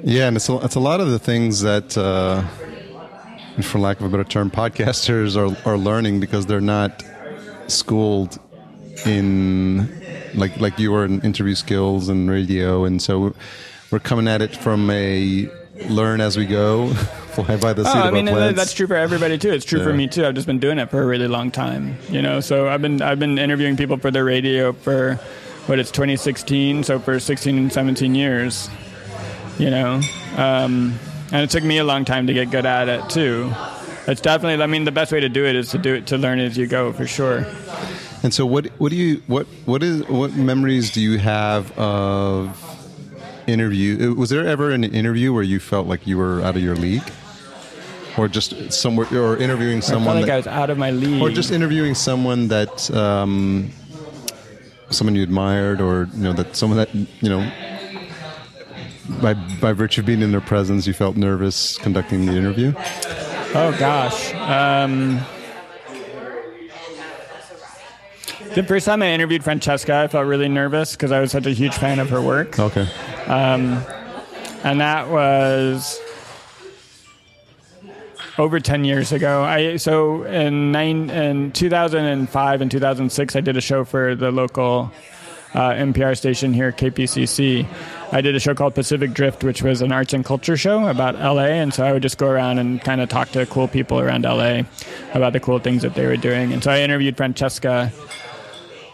[0.04, 2.44] Yeah, and it's a, it's a lot of the things that, uh,
[3.62, 7.04] for lack of a better term, podcasters are, are learning because they're not
[7.68, 8.40] schooled
[9.06, 9.90] in
[10.36, 13.34] like like you were in interview skills and radio, and so
[13.92, 15.50] we're coming at it from a
[15.90, 18.58] learn as we go, fly by the seat Oh, of I mean, our pants.
[18.60, 19.52] that's true for everybody too.
[19.52, 20.26] It's true for me too.
[20.26, 22.40] I've just been doing it for a really long time, you know.
[22.40, 25.16] So I've been I've been interviewing people for the radio for
[25.68, 28.70] what it's 2016, so for 16 and 17 years,
[29.60, 30.02] you know.
[30.38, 30.98] Um,
[31.32, 33.52] and it took me a long time to get good at it too.
[34.08, 34.64] It's definitely.
[34.64, 36.58] I mean, the best way to do it is to do it to learn as
[36.58, 37.46] you go, for sure.
[38.24, 42.58] And so, what what do you what what is what memories do you have of
[43.48, 44.14] interview?
[44.16, 47.04] Was there ever an interview where you felt like you were out of your league,
[48.18, 50.18] or just somewhere, or interviewing someone?
[50.18, 51.22] I felt like that, I was out of my league.
[51.22, 53.70] or just interviewing someone that um,
[54.90, 57.50] someone you admired, or you know that someone that you know
[59.22, 62.74] by by virtue of being in their presence, you felt nervous conducting the interview?
[63.54, 64.34] Oh gosh.
[64.34, 65.22] Um,
[68.58, 71.52] the first time I interviewed Francesca, I felt really nervous because I was such a
[71.52, 72.58] huge fan of her work.
[72.58, 72.88] Okay.
[73.28, 73.84] Um,
[74.64, 76.00] and that was
[78.40, 79.44] over 10 years ago.
[79.44, 84.92] I so in nine in 2005 and 2006 I did a show for the local
[85.54, 87.68] uh, NPR station here, KPCC.
[88.12, 91.16] I did a show called Pacific Drift, which was an arts and culture show about
[91.16, 91.46] LA.
[91.46, 94.24] And so I would just go around and kind of talk to cool people around
[94.24, 94.62] LA
[95.14, 96.54] about the cool things that they were doing.
[96.54, 97.92] And so I interviewed Francesca.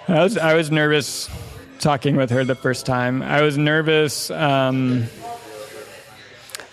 [0.07, 1.29] I was I was nervous
[1.79, 3.21] talking with her the first time.
[3.21, 4.29] I was nervous.
[4.29, 5.05] Um,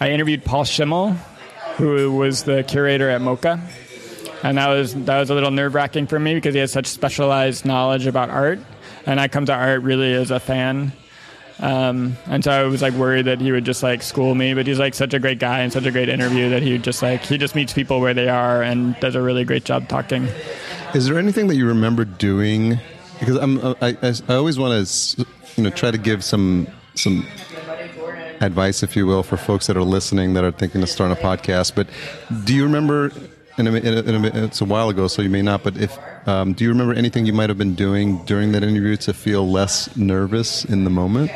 [0.01, 1.13] I interviewed Paul Schimmel,
[1.77, 3.61] who was the curator at MoCA,
[4.43, 6.87] and that was that was a little nerve wracking for me because he has such
[6.87, 8.59] specialized knowledge about art,
[9.07, 10.93] and I come to art really as a fan.
[11.61, 14.67] Um, and so I was like worried that he would just like school me, but
[14.67, 17.23] he's like such a great guy and such a great interview that he just like
[17.23, 20.27] he just meets people where they are and does a really great job talking.
[20.95, 22.81] Is there anything that you remember doing?
[23.21, 27.27] Because I'm I, I, I always want to you know try to give some some
[28.41, 31.21] advice, if you will, for folks that are listening that are thinking of starting a
[31.21, 31.75] podcast.
[31.75, 31.89] But
[32.45, 33.13] do you remember?
[33.59, 35.63] In a, in a, it's a while ago, so you may not.
[35.63, 38.97] But if um, do you remember anything you might have been doing during that interview
[38.99, 41.31] to feel less nervous in the moment?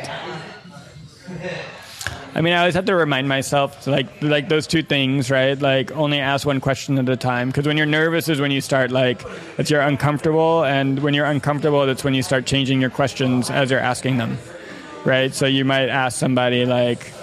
[2.35, 5.57] I mean, I always have to remind myself, like, like those two things, right?
[5.57, 7.47] Like, only ask one question at a time.
[7.47, 9.23] Because when you're nervous is when you start, like,
[9.57, 13.71] it's you're uncomfortable, and when you're uncomfortable, that's when you start changing your questions as
[13.71, 14.37] you're asking them,
[15.05, 15.33] right?
[15.33, 17.13] So you might ask somebody like,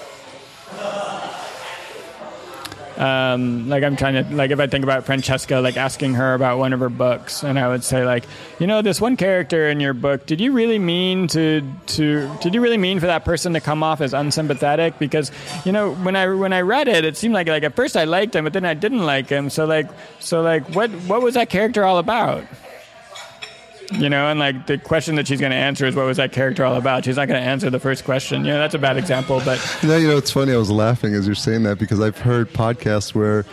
[2.98, 6.58] um, like I'm trying to like if I think about Francesca, like asking her about
[6.58, 8.24] one of her books, and I would say like,
[8.58, 12.54] you know, this one character in your book, did you really mean to to did
[12.54, 14.98] you really mean for that person to come off as unsympathetic?
[14.98, 15.30] Because
[15.64, 18.04] you know when I when I read it, it seemed like like at first I
[18.04, 19.50] liked him, but then I didn't like him.
[19.50, 19.88] So like
[20.20, 22.44] so like what what was that character all about?
[23.92, 26.32] You know, and like the question that she's going to answer is what was that
[26.32, 27.04] character all about?
[27.04, 28.44] She's not going to answer the first question.
[28.44, 30.52] You know, that's a bad example, but know, you know, it's funny.
[30.52, 33.44] I was laughing as you're saying that because I've heard podcasts where,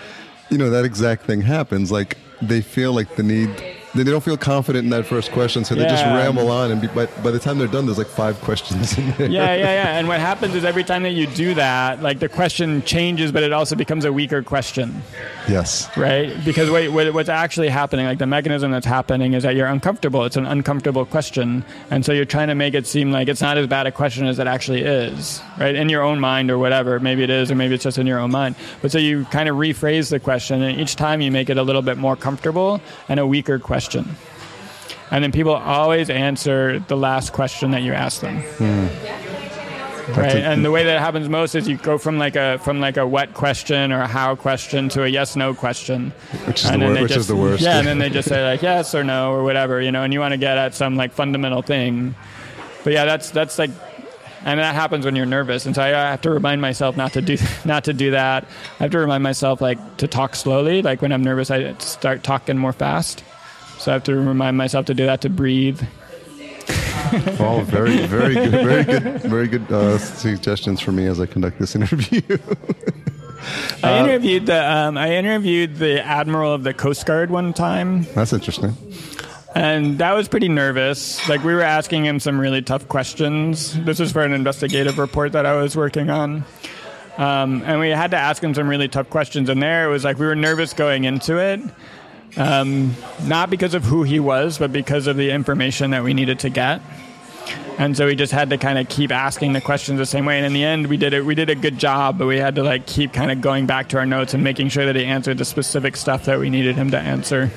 [0.49, 1.91] you know, that exact thing happens.
[1.91, 3.49] Like they feel like the need
[3.95, 5.89] they don't feel confident in that first question, so they yeah.
[5.89, 8.95] just ramble on, and be, by, by the time they're done, there's like five questions
[8.97, 9.29] in there.
[9.29, 9.97] Yeah, yeah, yeah.
[9.97, 13.41] And what happens is every time that you do that, like the question changes, but
[13.41, 15.01] it also becomes a weaker question.
[15.47, 15.89] Yes.
[15.97, 16.33] Right?
[16.45, 20.23] Because what, what, what's actually happening, like the mechanism that's happening, is that you're uncomfortable.
[20.23, 23.57] It's an uncomfortable question, and so you're trying to make it seem like it's not
[23.57, 25.73] as bad a question as it actually is, right?
[25.73, 26.99] In your own mind or whatever.
[26.99, 28.55] Maybe it is, or maybe it's just in your own mind.
[28.83, 31.63] But so you kind of rephrase the question, and each time you make it a
[31.63, 34.15] little bit more comfortable and a weaker question question.
[35.11, 38.41] And then people always answer the last question that you ask them.
[38.41, 38.87] Hmm.
[40.19, 42.97] Right, and the way that happens most is you go from like a from like
[42.97, 46.11] a what question or a how question to a yes no question,
[46.45, 47.61] which is, the, wor- which just, is the worst.
[47.61, 50.11] Yeah, and then they just say like yes or no or whatever, you know, and
[50.11, 52.15] you want to get at some like fundamental thing.
[52.83, 53.69] But yeah, that's that's like
[54.45, 57.21] and that happens when you're nervous and so i have to remind myself not to
[57.21, 58.45] do not to do that
[58.79, 62.23] i have to remind myself like to talk slowly like when i'm nervous i start
[62.23, 63.23] talking more fast
[63.79, 65.81] so I have to remind myself to do that to breathe.
[67.39, 71.57] All very, very good, very good, very good uh, suggestions for me as I conduct
[71.57, 72.21] this interview.
[73.83, 78.03] I interviewed the um, I interviewed the admiral of the Coast Guard one time.
[78.13, 78.75] That's interesting.
[79.55, 81.27] And that was pretty nervous.
[81.27, 83.73] Like we were asking him some really tough questions.
[83.83, 86.43] This was for an investigative report that I was working on.
[87.17, 89.49] Um, and we had to ask him some really tough questions.
[89.49, 91.61] And there it was like we were nervous going into it.
[92.37, 96.39] Um, not because of who he was, but because of the information that we needed
[96.39, 96.81] to get.
[97.79, 100.37] And so we just had to kind of keep asking the questions the same way.
[100.37, 101.25] And in the end, we did it.
[101.25, 103.87] We did a good job, but we had to like keep kind of going back
[103.89, 106.75] to our notes and making sure that he answered the specific stuff that we needed
[106.75, 107.49] him to answer.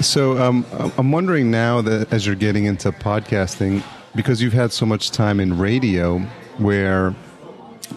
[0.00, 0.64] So um,
[0.96, 3.82] I'm wondering now that as you're getting into podcasting,
[4.14, 6.18] because you've had so much time in radio,
[6.56, 7.14] where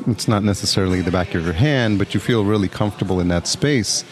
[0.08, 3.48] it's not necessarily the back of your hand, but you feel really comfortable in that
[3.48, 4.04] space.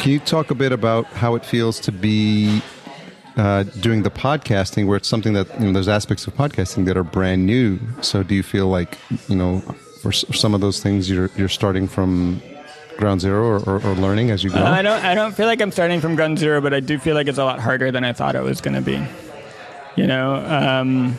[0.00, 2.62] Can you talk a bit about how it feels to be
[3.36, 6.96] uh, doing the podcasting, where it's something that you know, there's aspects of podcasting that
[6.96, 7.78] are brand new.
[8.00, 8.96] So, do you feel like
[9.28, 9.60] you know,
[10.00, 12.40] for some of those things, you're you're starting from
[12.96, 14.56] ground zero or, or, or learning as you go?
[14.56, 16.98] Uh, I don't I don't feel like I'm starting from ground zero, but I do
[16.98, 19.06] feel like it's a lot harder than I thought it was going to be.
[19.96, 20.34] You know.
[20.34, 21.14] Um,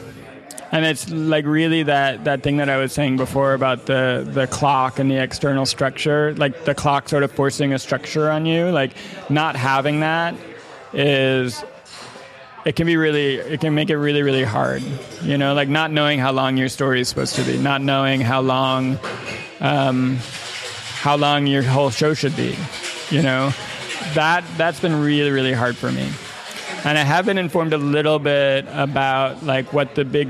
[0.72, 4.48] and it's like really that that thing that I was saying before about the the
[4.48, 8.70] clock and the external structure, like the clock sort of forcing a structure on you,
[8.70, 8.92] like
[9.30, 10.36] not having that
[10.94, 11.64] is
[12.66, 14.84] it can be really it can make it really really hard
[15.24, 15.54] you know?
[15.54, 18.98] Like not knowing how long your story is supposed to be not knowing how long
[19.60, 20.18] um,
[20.96, 22.56] how long your whole show should be
[23.10, 23.52] you know?
[24.14, 26.10] That that's been really really hard for me.
[26.84, 30.30] And i have been informed a little bit about like what the big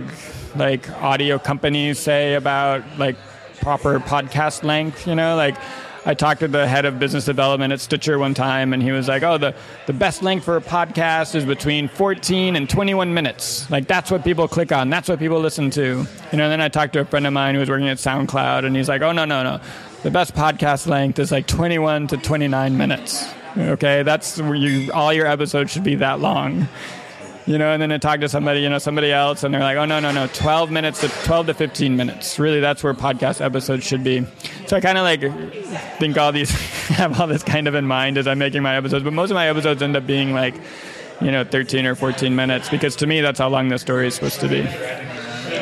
[0.56, 3.16] like audio companies say about like
[3.62, 5.56] proper podcast length you know like
[6.04, 9.08] I talked to the head of business development at Stitcher one time, and he was
[9.08, 9.54] like, "Oh, the,
[9.86, 13.70] the best length for a podcast is between 14 and 21 minutes.
[13.70, 14.90] Like that's what people click on.
[14.90, 16.44] That's what people listen to." You know.
[16.46, 18.76] And then I talked to a friend of mine who was working at SoundCloud, and
[18.76, 19.62] he's like, "Oh, no, no, no.
[20.02, 23.32] The best podcast length is like 21 to 29 minutes.
[23.56, 26.68] Okay, that's where you all your episodes should be that long."
[27.46, 29.78] You know, and then I talk to somebody, you know, somebody else, and they're like,
[29.78, 32.38] oh, no, no, no, 12 minutes to 12 to 15 minutes.
[32.40, 34.26] Really, that's where podcast episodes should be.
[34.68, 35.22] So I kind of like
[35.98, 36.52] think all these,
[36.90, 39.36] have all this kind of in mind as I'm making my episodes, but most of
[39.36, 40.56] my episodes end up being like,
[41.20, 44.16] you know, 13 or 14 minutes because to me, that's how long the story is
[44.16, 44.62] supposed to be.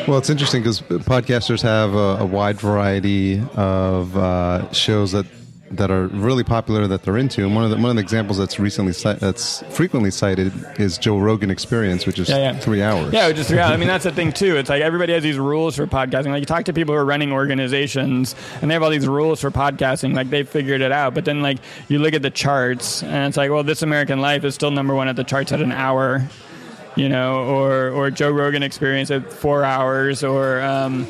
[0.08, 5.26] Well, it's interesting because podcasters have a, a, wide variety of uh, shows that
[5.72, 7.46] that are really popular that they're into.
[7.46, 11.18] And one of the one of the examples that's recently that's frequently cited is Joe
[11.18, 12.60] Rogan Experience, which is yeah, yeah.
[12.60, 13.14] three hours.
[13.14, 13.74] Yeah, just three hours.
[13.74, 14.58] I mean, that's the thing too.
[14.58, 16.32] It's like everybody has these rules for podcasting.
[16.32, 19.42] Like you talk to people who are running organizations, and they have all these rules
[19.42, 20.16] for podcasting.
[20.16, 21.14] Like they figured it out.
[21.14, 24.44] But then like you look at the charts, and it's like, well, This American Life
[24.44, 26.28] is still number one at the charts at an hour.
[26.96, 31.06] You know, or or Joe Rogan Experience at four hours, or um,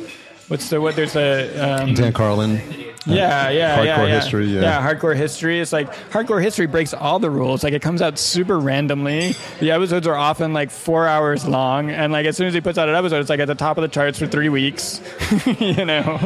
[0.49, 0.95] what's the what?
[0.95, 2.62] There's a um, Dan Carlin.
[3.05, 4.15] Yeah, yeah, hardcore yeah, yeah.
[4.21, 4.45] history.
[4.47, 4.61] Yeah.
[4.61, 5.59] yeah, hardcore history.
[5.59, 7.63] It's like hardcore history breaks all the rules.
[7.63, 9.35] Like it comes out super randomly.
[9.59, 12.77] The episodes are often like four hours long, and like as soon as he puts
[12.77, 15.01] out an episode, it's like at the top of the charts for three weeks.
[15.59, 16.19] you know.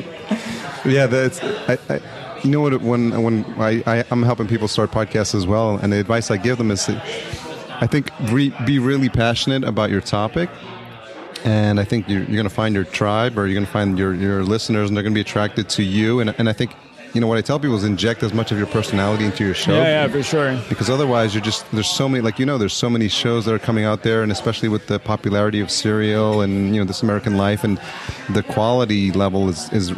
[0.86, 1.44] Yeah, that's.
[1.44, 2.02] I, I,
[2.44, 2.82] you know what?
[2.82, 6.38] When when I, I am helping people start podcasts as well, and the advice I
[6.38, 7.02] give them is, that
[7.82, 10.50] I think re, be really passionate about your topic
[11.44, 13.98] and I think you're, you're going to find your tribe, or you're going to find
[13.98, 16.20] your your listeners, and they're going to be attracted to you.
[16.20, 16.72] And and I think
[17.14, 19.54] you know what I tell people is inject as much of your personality into your
[19.54, 19.74] show.
[19.74, 20.60] Yeah, yeah, for sure.
[20.68, 23.54] Because otherwise, you're just there's so many like you know there's so many shows that
[23.54, 27.04] are coming out there, and especially with the popularity of Serial and you know This
[27.04, 27.80] American Life, and
[28.30, 29.92] the quality level is is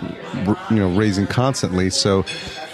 [0.70, 1.90] you know raising constantly.
[1.90, 2.26] So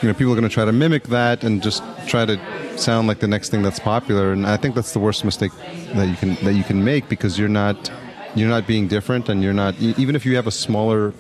[0.02, 2.40] you know people are going to try to mimic that and just try to
[2.80, 4.32] sound like the next thing that's popular.
[4.32, 5.52] And I think that's the worst mistake
[5.94, 7.92] that you can that you can make because you're not
[8.36, 11.14] you're not being different and you're not even if you have a smaller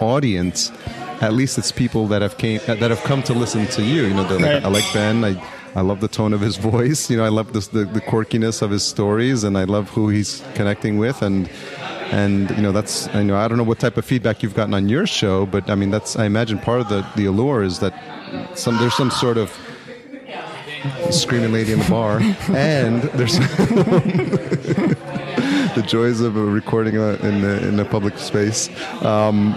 [0.00, 0.72] audience
[1.20, 4.14] at least it's people that have came that have come to listen to you you
[4.14, 4.64] know like, right.
[4.64, 5.34] i like ben i
[5.74, 7.10] I love the tone of his voice.
[7.10, 10.08] You know, I love this, the, the quirkiness of his stories, and I love who
[10.08, 11.22] he's connecting with.
[11.22, 11.48] And
[12.10, 14.74] and you know, that's I know I don't know what type of feedback you've gotten
[14.74, 17.78] on your show, but I mean, that's I imagine part of the the allure is
[17.80, 17.94] that
[18.56, 19.56] some there's some sort of
[21.10, 23.38] screaming lady in the bar, and there's
[25.80, 28.68] the joys of recording in a, in a public space.
[29.02, 29.56] Um,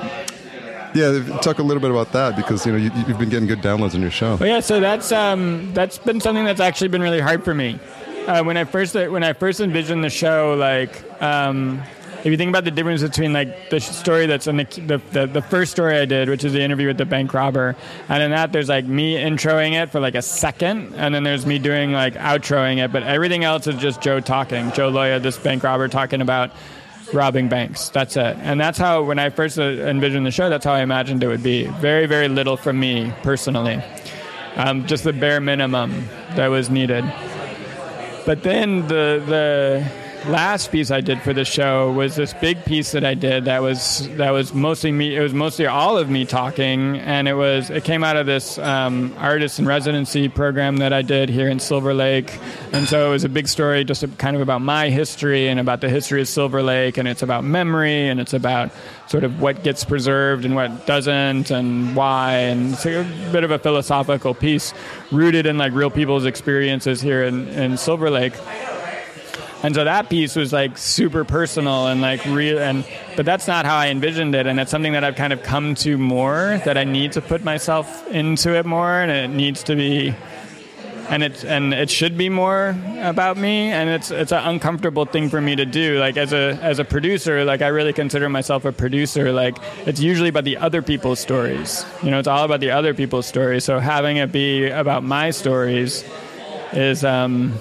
[0.96, 3.62] yeah, talk a little bit about that because you know you, have been getting good
[3.62, 4.36] downloads on your show.
[4.36, 7.80] Well, yeah, so that's um, that's been something that's actually been really hard for me.
[8.28, 11.82] Uh, when I first when I first envisioned the show, like um,
[12.24, 15.28] if you think about the difference between like the story that's in the, the, the,
[15.28, 17.76] the, first story I did, which is the interview with the bank robber,
[18.08, 21.46] and in that there's like me introing it for like a second, and then there's
[21.46, 25.38] me doing like outroing it, but everything else is just Joe talking, Joe Loya, this
[25.38, 26.52] bank robber, talking about
[27.14, 27.90] robbing banks.
[27.90, 28.38] That's it.
[28.40, 31.44] And that's how, when I first envisioned the show, that's how I imagined it would
[31.44, 31.66] be.
[31.66, 33.82] Very, very little from me personally.
[34.56, 37.04] Um, just the bare minimum that was needed.
[38.26, 42.92] But then the the last piece I did for the show was this big piece
[42.92, 45.16] that I did that was that was mostly me.
[45.16, 48.58] It was mostly all of me talking, and it was it came out of this
[48.58, 52.40] um, artist in residency program that I did here in Silver Lake,
[52.72, 55.82] and so it was a big story, just kind of about my history and about
[55.82, 58.72] the history of Silver Lake, and it's about memory and it's about
[59.08, 63.52] sort of what gets preserved and what doesn't, and why, and it's a bit of
[63.52, 64.74] a philosophical piece
[65.12, 68.34] rooted in like real people's experiences here in, in Silver Lake
[69.64, 72.86] and so that piece was like super personal and like real and
[73.16, 75.74] but that's not how i envisioned it and it's something that i've kind of come
[75.74, 79.76] to more that i need to put myself into it more and it needs to
[79.76, 80.14] be
[81.10, 85.30] and it and it should be more about me and it's it's an uncomfortable thing
[85.30, 86.00] for me to do.
[86.00, 89.32] Like as a as a producer like i really consider myself a producer.
[89.32, 91.86] Like it's usually about the other people's stories.
[92.02, 93.64] You know it's all about the other people's stories.
[93.64, 96.04] So having it be about my stories
[96.72, 97.54] is um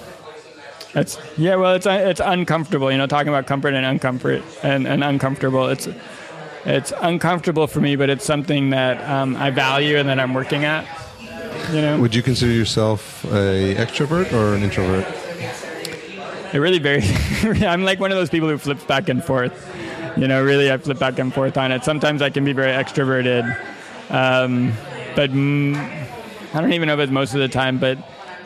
[0.95, 2.91] it's yeah, well, it's it's uncomfortable.
[2.91, 5.67] You know, talking about comfort and uncomfort and, and uncomfortable.
[5.67, 5.87] It's
[6.65, 10.65] it's uncomfortable for me, but it's something that um, I value and that I'm working
[10.65, 10.87] at.
[11.71, 11.99] You know.
[11.99, 15.05] Would you consider yourself a extrovert or an introvert?
[16.53, 17.11] it really varies.
[17.63, 19.69] I'm like one of those people who flips back and forth.
[20.15, 21.83] You know, really, I flip back and forth on it.
[21.83, 23.43] Sometimes I can be very extroverted,
[24.11, 24.71] um,
[25.15, 25.75] but mm,
[26.53, 27.79] I don't even know if it's most of the time.
[27.79, 27.97] But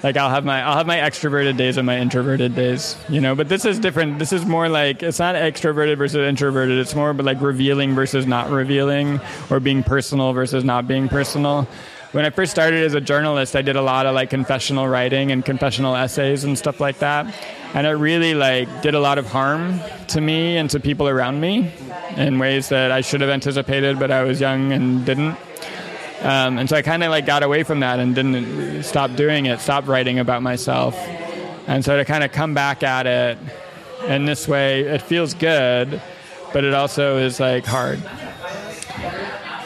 [0.04, 3.36] like I'll have my I'll have my extroverted days and my introverted days, you know.
[3.36, 4.20] But this is different.
[4.20, 6.78] This is more like it's not extroverted versus introverted.
[6.78, 9.20] It's more but like revealing versus not revealing,
[9.50, 11.68] or being personal versus not being personal.
[12.14, 15.32] When I first started as a journalist, I did a lot of like confessional writing
[15.32, 17.34] and confessional essays and stuff like that,
[17.74, 19.80] and it really like did a lot of harm
[20.10, 21.72] to me and to people around me
[22.16, 25.38] in ways that I should have anticipated, but I was young and didn't.
[26.22, 29.46] Um, and so I kind of like got away from that and didn't stop doing
[29.46, 30.96] it, stop writing about myself.
[31.68, 33.38] And so to kind of come back at it
[34.08, 36.02] in this way, it feels good,
[36.54, 38.02] but it also is like hard.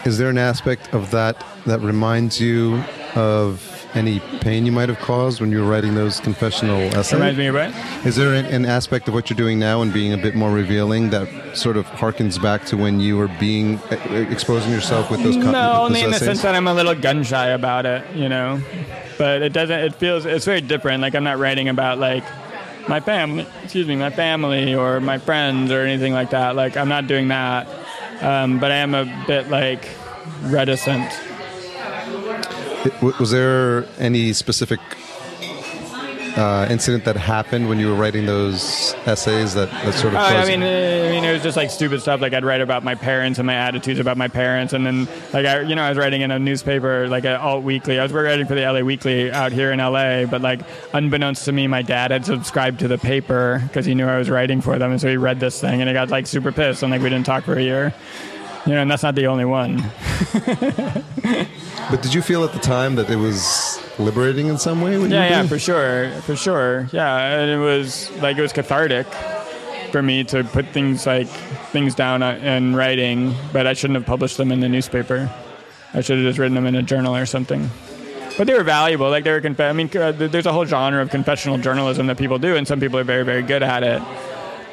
[0.05, 2.83] Is there an aspect of that that reminds you
[3.15, 7.13] of any pain you might have caused when you were writing those confessional essays?
[7.13, 7.73] Reminds me what?
[8.05, 10.51] Is there an, an aspect of what you're doing now and being a bit more
[10.51, 13.79] revealing that sort of harkens back to when you were being
[14.29, 15.35] exposing yourself with those?
[15.35, 18.29] No, with only in the sense that I'm a little gun shy about it, you
[18.29, 18.61] know.
[19.17, 19.79] But it doesn't.
[19.79, 20.25] It feels.
[20.25, 21.01] It's very different.
[21.01, 22.23] Like I'm not writing about like
[22.87, 23.45] my family.
[23.63, 26.55] Excuse me, my family or my friends or anything like that.
[26.55, 27.67] Like I'm not doing that.
[28.21, 29.89] Um, but I am a bit like
[30.43, 31.11] reticent.
[32.85, 34.79] It- Was there any specific
[36.37, 40.19] uh, incident that happened when you were writing those essays that, that sort of?
[40.21, 42.21] Oh, I mean, uh, I mean, it was just like stupid stuff.
[42.21, 45.45] Like I'd write about my parents and my attitudes about my parents, and then like
[45.45, 47.99] I, you know, I was writing in a newspaper, like an alt weekly.
[47.99, 50.61] I was writing for the LA Weekly out here in LA, but like
[50.93, 54.29] unbeknownst to me, my dad had subscribed to the paper because he knew I was
[54.29, 56.81] writing for them, and so he read this thing, and he got like super pissed,
[56.81, 57.93] and like we didn't talk for a year.
[58.65, 59.83] You know, and that's not the only one.
[61.91, 64.97] But did you feel at the time that it was liberating in some way?
[64.97, 66.87] Yeah, yeah, for sure, for sure.
[66.93, 69.07] Yeah, and it was like it was cathartic
[69.91, 74.37] for me to put things like things down in writing, but I shouldn't have published
[74.37, 75.29] them in the newspaper.
[75.93, 77.69] I should have just written them in a journal or something.
[78.37, 79.09] But they were valuable.
[79.09, 79.41] Like they were.
[79.41, 82.65] Conf- I mean, uh, there's a whole genre of confessional journalism that people do, and
[82.65, 84.01] some people are very, very good at it.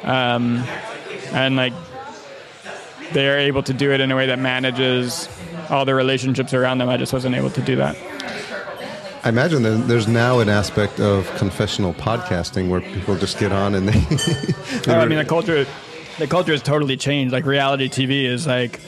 [0.05, 0.63] Um,
[1.33, 1.73] and like
[3.13, 5.29] they are able to do it in a way that manages
[5.69, 6.89] all the relationships around them.
[6.89, 7.95] I just wasn't able to do that.
[9.23, 13.75] I imagine that there's now an aspect of confessional podcasting where people just get on
[13.75, 13.99] and they.
[13.99, 15.65] they Oh, I mean, the culture,
[16.17, 17.33] the culture has totally changed.
[17.33, 18.79] Like reality TV is like,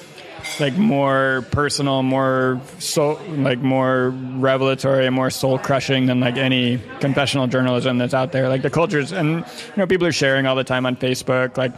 [0.60, 6.80] like more personal, more soul, like more revelatory, and more soul crushing than like any
[7.00, 8.48] confessional journalism that's out there.
[8.48, 11.74] Like the cultures, and you know, people are sharing all the time on Facebook, like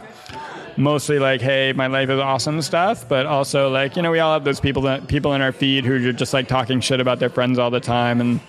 [0.76, 4.32] mostly like, "Hey, my life is awesome" stuff, but also like, you know, we all
[4.32, 7.18] have those people that people in our feed who are just like talking shit about
[7.18, 8.40] their friends all the time and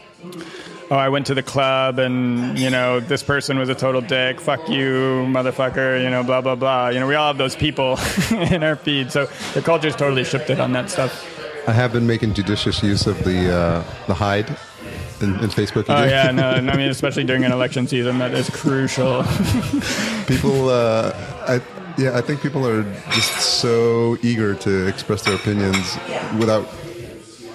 [0.91, 4.39] oh, I went to the club and, you know, this person was a total dick.
[4.39, 6.89] Fuck you, motherfucker, you know, blah, blah, blah.
[6.89, 7.97] You know, we all have those people
[8.31, 9.11] in our feed.
[9.11, 11.31] So the culture's totally shifted on that stuff.
[11.67, 14.47] I have been making judicious use of the uh, the hide
[15.19, 15.85] in, in Facebook.
[15.87, 19.23] Oh, yeah, no, I mean, especially during an election season, that is crucial.
[20.27, 20.69] people.
[20.69, 21.11] Uh,
[21.47, 21.61] I,
[21.97, 25.97] yeah, I think people are just so eager to express their opinions
[26.37, 26.67] without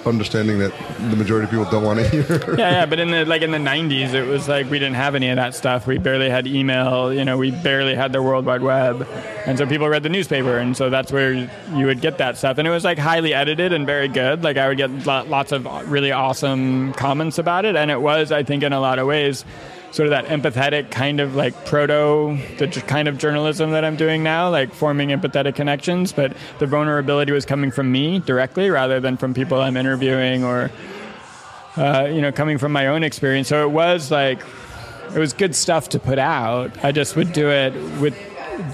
[0.06, 0.72] understanding that
[1.10, 2.54] the majority of people don't want to hear.
[2.58, 5.14] yeah, yeah, but in the like in the '90s, it was like we didn't have
[5.14, 5.86] any of that stuff.
[5.86, 7.12] We barely had email.
[7.12, 9.06] You know, we barely had the World Wide Web,
[9.46, 12.58] and so people read the newspaper, and so that's where you would get that stuff.
[12.58, 14.42] And it was like highly edited and very good.
[14.42, 18.32] Like I would get lots of uh, really awesome comments about it, and it was,
[18.32, 19.44] I think, in a lot of ways.
[19.92, 24.22] Sort of that empathetic kind of like proto, the kind of journalism that I'm doing
[24.22, 26.12] now, like forming empathetic connections.
[26.12, 30.70] But the vulnerability was coming from me directly rather than from people I'm interviewing or
[31.76, 33.48] uh, you know, coming from my own experience.
[33.48, 34.40] So it was like,
[35.14, 36.84] it was good stuff to put out.
[36.84, 38.16] I just would do it with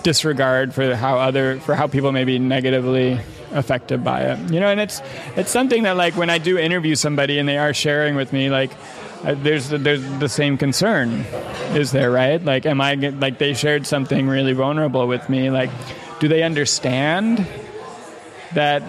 [0.02, 3.20] disregard for how other, for how people may be negatively
[3.52, 4.52] affected by it.
[4.52, 5.00] You know, and it's
[5.36, 8.50] it's something that like when I do interview somebody and they are sharing with me,
[8.50, 8.70] like.
[9.34, 11.24] There's there's the same concern,
[11.74, 12.42] is there right?
[12.42, 15.50] Like, am I like they shared something really vulnerable with me?
[15.50, 15.70] Like,
[16.20, 17.46] do they understand
[18.54, 18.82] that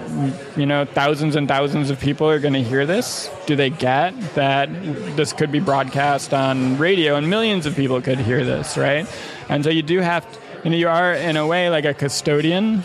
[0.56, 4.14] you know thousands and thousands of people are going to hear this do they get
[4.36, 4.72] that
[5.18, 9.08] this could be broadcast on radio and millions of people could hear this right
[9.50, 11.94] and so you do have to, you know you are in a way like a
[11.94, 12.84] custodian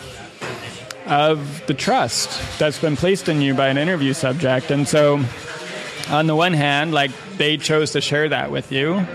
[1.05, 5.23] of the trust that's been placed in you by an interview subject and so
[6.09, 9.05] on the one hand like they chose to share that with you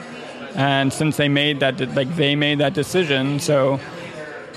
[0.55, 3.79] and since they made that like they made that decision so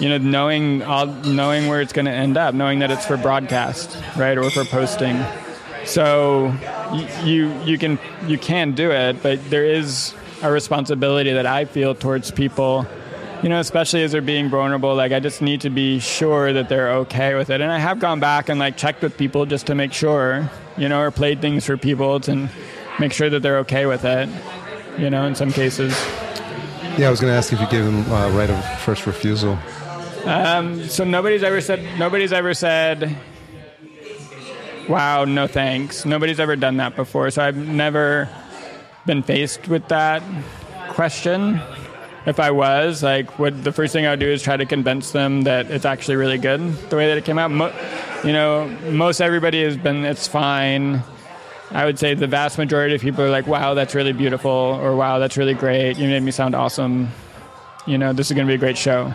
[0.01, 3.17] you know, knowing all, knowing where it's going to end up, knowing that it's for
[3.17, 5.23] broadcast, right, or for posting.
[5.85, 6.53] So
[7.23, 11.93] you you can you can do it, but there is a responsibility that I feel
[11.93, 12.87] towards people.
[13.43, 16.69] You know, especially as they're being vulnerable, like I just need to be sure that
[16.69, 17.59] they're okay with it.
[17.59, 20.47] And I have gone back and like checked with people just to make sure,
[20.77, 22.49] you know, or played things for people to
[23.01, 24.29] make sure that they're okay with it.
[24.97, 25.91] You know, in some cases.
[26.97, 29.57] Yeah, I was going to ask if you gave them uh, right of first refusal.
[30.25, 33.17] Um, so nobody's ever said nobody's ever said,
[34.87, 38.29] "Wow, no thanks." Nobody's ever done that before, so I've never
[39.05, 40.21] been faced with that
[40.89, 41.59] question.
[42.27, 45.09] If I was, like, would the first thing I would do is try to convince
[45.09, 47.49] them that it's actually really good the way that it came out.
[47.49, 47.73] Mo-
[48.23, 51.01] you know, most everybody has been, it's fine.
[51.73, 54.95] I would say the vast majority of people are like, wow, that's really beautiful, or
[54.95, 55.97] wow, that's really great.
[55.97, 57.09] You made me sound awesome.
[57.85, 59.13] You know, this is going to be a great show.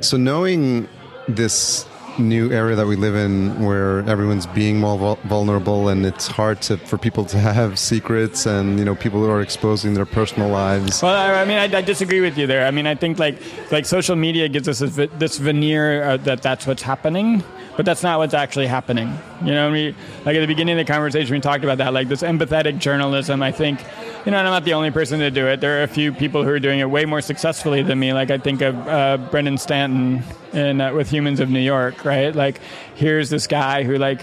[0.00, 0.88] So, knowing
[1.28, 1.86] this
[2.18, 6.76] new era that we live in where everyone's being more vulnerable and it's hard to
[6.78, 11.02] for people to have secrets and you know people who are exposing their personal lives
[11.02, 13.36] well i mean i, I disagree with you there i mean i think like
[13.70, 17.42] like social media gives us this, this veneer uh, that that's what's happening
[17.76, 19.16] but that's not what's actually happening.
[19.44, 19.70] You know,
[20.24, 23.42] like at the beginning of the conversation, we talked about that, like this empathetic journalism.
[23.42, 23.84] I think,
[24.24, 25.60] you know, I'm not the only person to do it.
[25.60, 28.12] There are a few people who are doing it way more successfully than me.
[28.12, 30.22] Like I think of uh, Brandon Stanton
[30.52, 32.34] in uh, with Humans of New York, right?
[32.34, 32.60] Like
[32.94, 34.22] here's this guy who like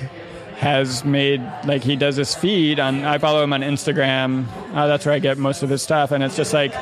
[0.57, 3.03] has made like he does this feed on.
[3.03, 4.47] I follow him on Instagram.
[4.73, 6.73] Uh, that's where I get most of his stuff, and it's just like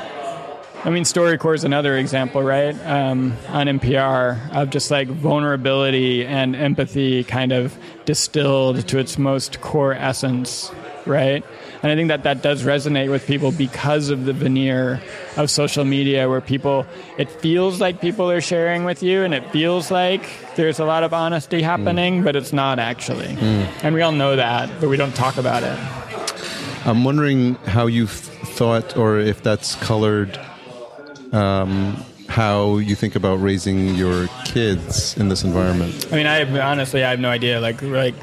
[0.84, 2.74] I mean, StoryCorps is another example, right?
[2.84, 9.60] Um, on NPR of just like vulnerability and empathy kind of distilled to its most
[9.60, 10.72] core essence,
[11.06, 11.44] right?
[11.84, 15.00] And I think that that does resonate with people because of the veneer
[15.36, 16.84] of social media where people,
[17.16, 21.04] it feels like people are sharing with you and it feels like there's a lot
[21.04, 22.24] of honesty happening, mm.
[22.24, 23.28] but it's not actually.
[23.28, 23.84] Mm.
[23.84, 25.78] And we all know that, but we don't talk about it.
[26.84, 30.40] I'm wondering how you've thought or if that's colored
[31.32, 31.96] um,
[32.28, 36.08] how you think about raising your kids in this environment.
[36.12, 37.60] I mean, I honestly I have no idea.
[37.60, 38.14] Like, like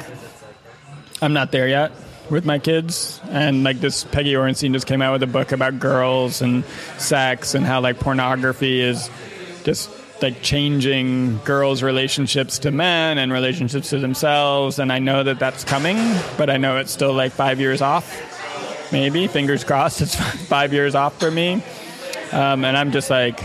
[1.21, 1.91] I'm not there yet
[2.29, 5.79] with my kids, and like this Peggy Orenstein just came out with a book about
[5.79, 6.63] girls and
[6.97, 9.09] sex and how like pornography is
[9.63, 9.89] just
[10.21, 14.79] like changing girls' relationships to men and relationships to themselves.
[14.79, 15.97] And I know that that's coming,
[16.37, 18.91] but I know it's still like five years off.
[18.91, 20.15] Maybe fingers crossed, it's
[20.47, 21.63] five years off for me.
[22.31, 23.41] Um, and I'm just like,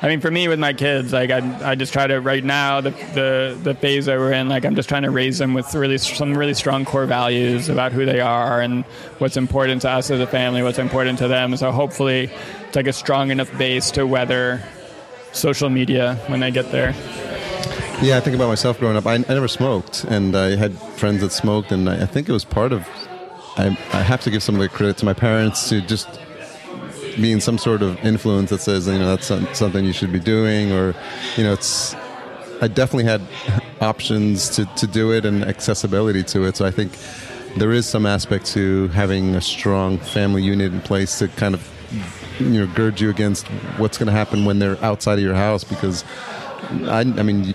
[0.00, 2.80] I mean, for me with my kids, like I, I just try to right now
[2.80, 5.74] the, the the phase that we're in, like I'm just trying to raise them with
[5.74, 8.84] really some really strong core values about who they are and
[9.18, 11.56] what's important to us as a family, what's important to them.
[11.56, 12.30] So hopefully,
[12.68, 14.62] it's like a strong enough base to weather
[15.32, 16.94] social media when they get there.
[18.00, 19.04] Yeah, I think about myself growing up.
[19.04, 22.32] I, I never smoked, and I had friends that smoked, and I, I think it
[22.32, 22.86] was part of.
[23.56, 26.20] I, I have to give some of the credit to my parents to just
[27.20, 30.72] being some sort of influence that says you know that's something you should be doing
[30.72, 30.94] or
[31.36, 31.94] you know it's
[32.60, 33.22] I definitely had
[33.80, 36.56] options to, to do it and accessibility to it.
[36.56, 36.92] So I think
[37.56, 41.66] there is some aspect to having a strong family unit in place to kind of
[42.40, 43.46] you know gird you against
[43.78, 46.04] what's going to happen when they're outside of your house because
[46.84, 47.54] I, I mean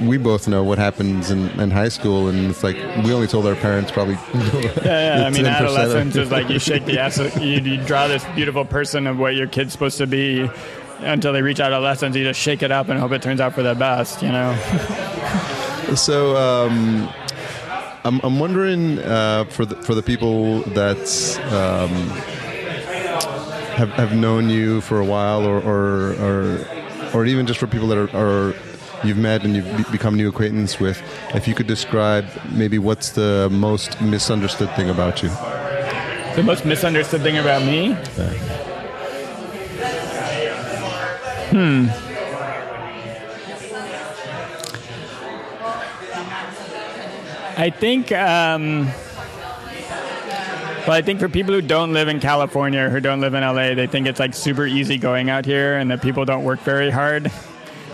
[0.00, 3.46] we both know what happens in, in high school, and it's like we only told
[3.46, 4.14] our parents probably.
[4.84, 5.26] yeah, yeah.
[5.26, 9.06] I mean, adolescence is like you shake the ass, you, you draw this beautiful person
[9.06, 10.50] of what your kid's supposed to be
[10.98, 12.14] until they reach adolescence.
[12.14, 14.54] You just shake it up and hope it turns out for the best, you know.
[15.94, 16.36] so.
[16.36, 17.08] Um,
[18.02, 21.90] I'm, I'm wondering uh, for the for the people that um,
[23.76, 26.66] have have known you for a while, or or or,
[27.12, 28.54] or even just for people that are, are
[29.04, 31.02] you've met and you've become new acquaintance with,
[31.34, 35.28] if you could describe maybe what's the most misunderstood thing about you?
[36.36, 37.92] The most misunderstood thing about me?
[41.50, 41.88] Hmm.
[47.56, 48.86] I think, um,
[50.86, 53.42] well, I think for people who don't live in California or who don't live in
[53.42, 56.60] LA, they think it's like super easy going out here and that people don't work
[56.60, 57.30] very hard.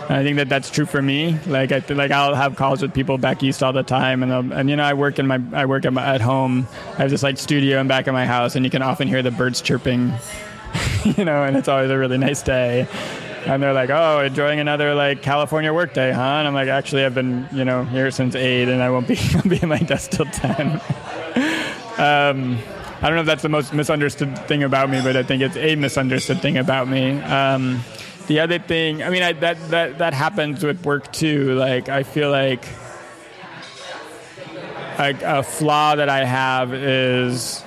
[0.09, 1.37] I think that that's true for me.
[1.47, 4.69] Like I like I'll have calls with people back east all the time, and and
[4.69, 6.65] you know I work in my I work at, my, at home.
[6.93, 9.21] I have this like studio in back of my house, and you can often hear
[9.21, 10.13] the birds chirping,
[11.17, 12.87] you know, and it's always a really nice day.
[13.45, 17.03] And they're like, "Oh, enjoying another like California work day, huh?" And I'm like, "Actually,
[17.03, 20.11] I've been you know here since eight, and I won't be be at my desk
[20.11, 20.67] till 10.
[21.97, 22.57] um,
[22.99, 25.57] I don't know if that's the most misunderstood thing about me, but I think it's
[25.57, 27.19] a misunderstood thing about me.
[27.21, 27.83] Um,
[28.27, 31.55] the other thing, I mean, I, that that that happens with work too.
[31.55, 32.65] Like, I feel like
[34.99, 37.63] a, a flaw that I have is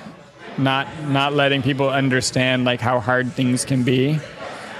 [0.57, 4.19] not not letting people understand like how hard things can be.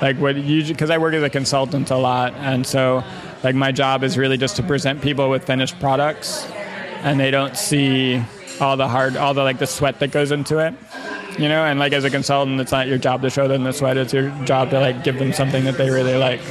[0.02, 3.04] Like what you because I work as a consultant a lot, and so
[3.44, 6.46] like my job is really just to present people with finished products,
[7.04, 8.24] and they don't see
[8.62, 10.74] all the hard, all the like the sweat that goes into it.
[11.40, 13.72] You know, and like as a consultant, it's not your job to show them the
[13.72, 13.98] sweat.
[13.98, 16.42] It's your job to like give them something that they really like.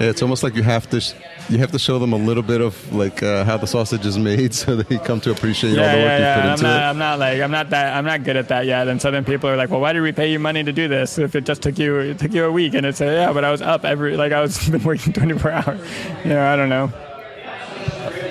[0.00, 1.14] It's almost like you have to sh-
[1.48, 4.18] you have to show them a little bit of like uh, how the sausage is
[4.18, 6.34] made, so they come to appreciate yeah, all the work yeah, you yeah.
[6.34, 6.84] put I'm into not, it.
[6.84, 8.88] I'm not like I'm not that I'm not good at that yet.
[8.88, 10.88] And so then people are like, "Well, why did we pay you money to do
[10.88, 13.32] this if it just took you it took you a week?" And it's like, "Yeah,
[13.32, 15.80] but I was up every like I was been working 24 hours."
[16.24, 16.92] You know, I don't know.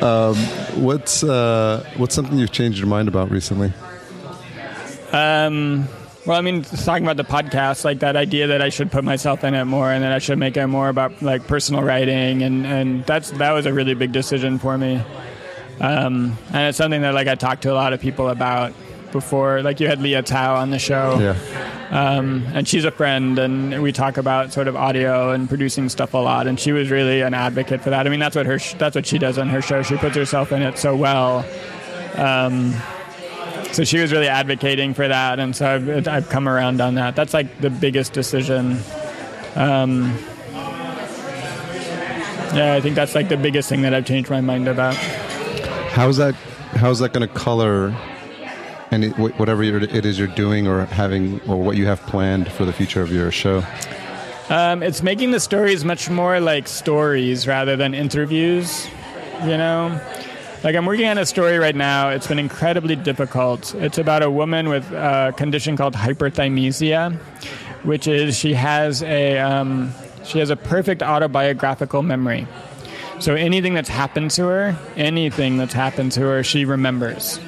[0.02, 3.72] What's uh, what's something you've changed your mind about recently?
[5.12, 5.88] Um,
[6.26, 9.44] well, I mean, talking about the podcast, like that idea that I should put myself
[9.44, 12.66] in it more, and that I should make it more about like personal writing, and
[12.66, 15.02] and that's that was a really big decision for me.
[15.80, 18.74] Um, and it's something that like I talked to a lot of people about
[19.12, 19.62] before.
[19.62, 21.36] Like you had Lea Thau on the show,
[21.90, 26.14] um, and she's a friend, and we talk about sort of audio and producing stuff
[26.14, 26.48] a lot.
[26.48, 28.06] And she was really an advocate for that.
[28.08, 29.84] I mean, that's what her sh- that's what she does on her show.
[29.84, 31.46] She puts herself in it so well.
[32.16, 32.74] Um,
[33.72, 37.16] so she was really advocating for that, and so I've, I've come around on that.
[37.16, 38.80] That's like the biggest decision.
[39.56, 40.18] Um,
[42.54, 44.96] yeah, I think that's like the biggest thing that I've changed my mind about.
[44.96, 46.36] How's that?
[46.76, 47.96] How's that going to color?
[48.92, 52.74] And whatever it is you're doing or having, or what you have planned for the
[52.74, 53.64] future of your show.
[54.50, 58.86] Um, it's making the stories much more like stories rather than interviews.
[59.44, 59.98] You know,
[60.64, 62.10] like I'm working on a story right now.
[62.10, 63.74] It's been incredibly difficult.
[63.76, 67.16] It's about a woman with a condition called hyperthymesia,
[67.84, 69.94] which is she has a um,
[70.26, 72.46] she has a perfect autobiographical memory.
[73.20, 77.40] So anything that's happened to her, anything that's happened to her, she remembers.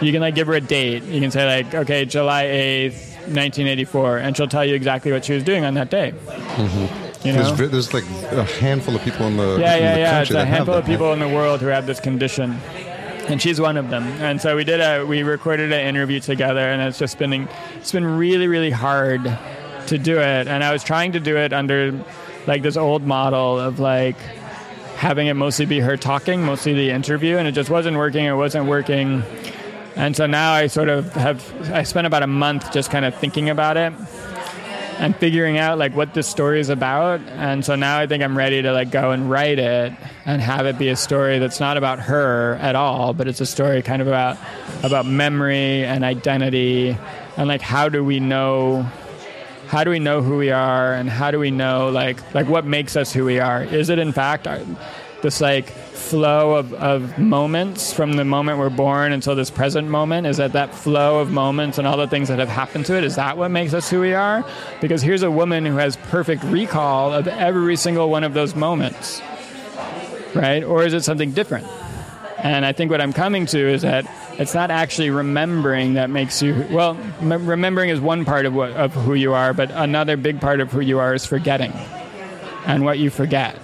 [0.00, 1.02] You can like give her a date.
[1.04, 5.12] You can say like, okay, July eighth, nineteen eighty four, and she'll tell you exactly
[5.12, 6.12] what she was doing on that day.
[6.26, 7.26] Mm-hmm.
[7.26, 7.52] You know?
[7.52, 10.22] There's, there's like a handful of people in the Yeah, in yeah, the yeah.
[10.22, 12.52] It's a handful of people in the world who have this condition,
[13.28, 14.04] and she's one of them.
[14.22, 17.92] And so we did a we recorded an interview together, and it's just been it's
[17.92, 19.22] been really really hard
[19.88, 20.48] to do it.
[20.48, 21.92] And I was trying to do it under
[22.46, 24.16] like this old model of like
[24.96, 28.24] having it mostly be her talking, mostly the interview, and it just wasn't working.
[28.24, 29.22] It wasn't working.
[30.00, 33.14] And so now I sort of have I spent about a month just kind of
[33.14, 33.92] thinking about it
[34.98, 37.20] and figuring out like what this story is about.
[37.20, 39.92] And so now i think i'm ready to like go and write it
[40.24, 43.46] and have it be a story that's not about her at all but it's a
[43.46, 44.38] story kind of about
[44.82, 46.96] about memory and identity
[47.36, 48.82] and like how do we know
[49.70, 52.64] how do we know who we are and how do we know like like what
[52.64, 53.62] makes us who we are?
[53.62, 54.48] Is it in fact
[55.22, 60.26] this like flow of, of moments from the moment we're born until this present moment
[60.26, 63.04] is that that flow of moments and all the things that have happened to it
[63.04, 64.44] is that what makes us who we are
[64.80, 69.20] because here's a woman who has perfect recall of every single one of those moments
[70.34, 71.66] right or is it something different
[72.42, 74.06] and I think what I'm coming to is that
[74.38, 76.94] it's not actually remembering that makes you well.
[77.20, 80.72] Remembering is one part of what of who you are, but another big part of
[80.72, 81.72] who you are is forgetting,
[82.64, 83.56] and what you forget.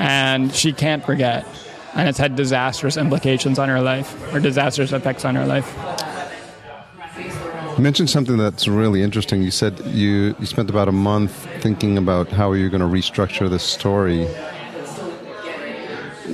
[0.00, 1.46] And she can't forget,
[1.94, 5.68] and it's had disastrous implications on her life, or disastrous effects on her life.
[7.76, 9.42] You mentioned something that's really interesting.
[9.42, 13.50] You said you, you spent about a month thinking about how you're going to restructure
[13.50, 14.24] this story.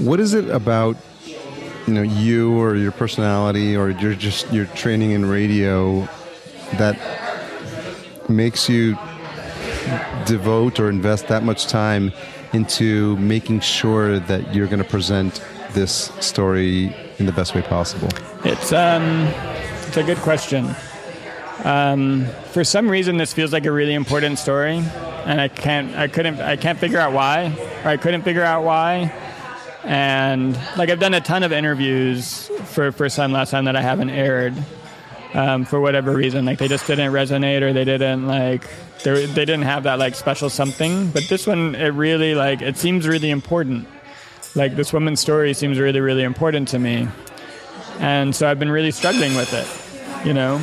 [0.04, 0.96] What is it about
[1.88, 6.08] you know you or your personality or your just your training in radio
[6.74, 6.96] that
[8.28, 8.96] makes you
[10.24, 12.12] devote or invest that much time
[12.52, 15.42] into making sure that you're going to present
[15.72, 18.08] this story in the best way possible?
[18.44, 19.26] It's um,
[19.86, 20.74] it's a good question.
[21.64, 24.76] Um, for some reason, this feels like a really important story,
[25.24, 28.62] and I can't, I couldn't, I can't figure out why, or I couldn't figure out
[28.62, 29.12] why.
[29.84, 33.82] And like I've done a ton of interviews for for Sun last time that I
[33.82, 34.54] haven't aired,
[35.36, 36.46] um, for whatever reason.
[36.46, 38.66] Like they just didn't resonate, or they didn't like
[39.04, 41.10] they they didn't have that like special something.
[41.10, 43.86] But this one, it really like it seems really important.
[44.54, 47.06] Like this woman's story seems really really important to me,
[48.00, 50.60] and so I've been really struggling with it, you know.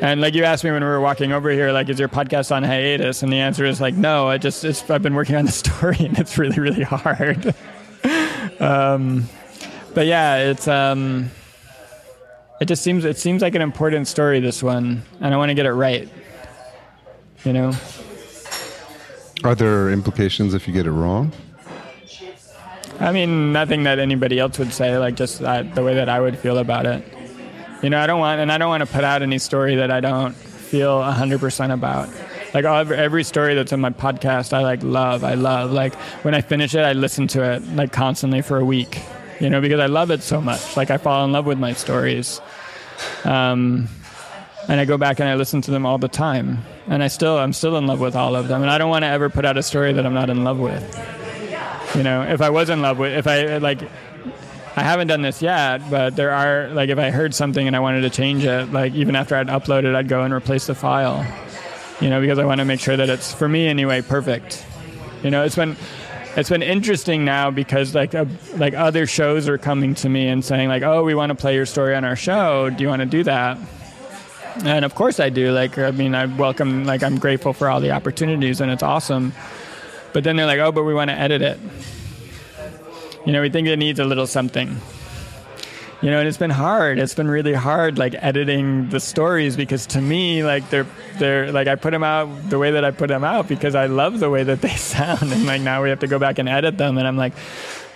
[0.00, 2.54] And like you asked me when we were walking over here, like, is your podcast
[2.54, 3.22] on hiatus?
[3.22, 4.28] And the answer is like, no.
[4.28, 7.54] I just I've been working on the story, and it's really really hard.
[8.60, 9.28] um,
[9.92, 11.30] but yeah, it's um,
[12.60, 14.40] it just seems it seems like an important story.
[14.40, 16.08] This one, and I want to get it right.
[17.44, 17.72] You know.
[19.42, 21.32] Are there implications if you get it wrong?
[23.00, 26.20] I mean, nothing that anybody else would say, like just that, the way that I
[26.20, 27.04] would feel about it.
[27.82, 29.90] You know, I don't want, and I don't want to put out any story that
[29.90, 32.08] I don't feel 100% about.
[32.54, 35.24] Like every story that's in my podcast, I like love.
[35.24, 35.72] I love.
[35.72, 35.94] Like
[36.24, 39.00] when I finish it, I listen to it like constantly for a week.
[39.44, 40.74] You know, because I love it so much.
[40.74, 42.40] Like I fall in love with my stories.
[43.24, 43.88] Um,
[44.70, 46.64] and I go back and I listen to them all the time.
[46.86, 48.62] And I still, I'm still in love with all of them.
[48.62, 50.58] And I don't want to ever put out a story that I'm not in love
[50.58, 50.82] with.
[51.94, 53.82] You know, if I was in love with, if I like,
[54.76, 57.80] I haven't done this yet, but there are like if I heard something and I
[57.80, 61.22] wanted to change it, like even after I'd uploaded, I'd go and replace the file.
[62.00, 64.64] You know, because I want to make sure that it's for me anyway perfect.
[65.22, 65.76] You know, it's been
[66.36, 68.26] it's been interesting now because like uh,
[68.56, 71.54] like other shows are coming to me and saying like, "Oh, we want to play
[71.54, 72.70] your story on our show.
[72.70, 73.58] Do you want to do that?"
[74.64, 75.52] And of course I do.
[75.52, 79.32] Like I mean, I welcome like I'm grateful for all the opportunities and it's awesome.
[80.12, 81.58] But then they're like, "Oh, but we want to edit it."
[83.26, 84.76] You know, we think it needs a little something.
[86.02, 86.98] You know, and it's been hard.
[86.98, 90.86] It's been really hard, like editing the stories because to me, like they're
[91.18, 93.86] they're like I put them out the way that I put them out because I
[93.86, 96.48] love the way that they sound, and like now we have to go back and
[96.48, 97.32] edit them, and I'm like,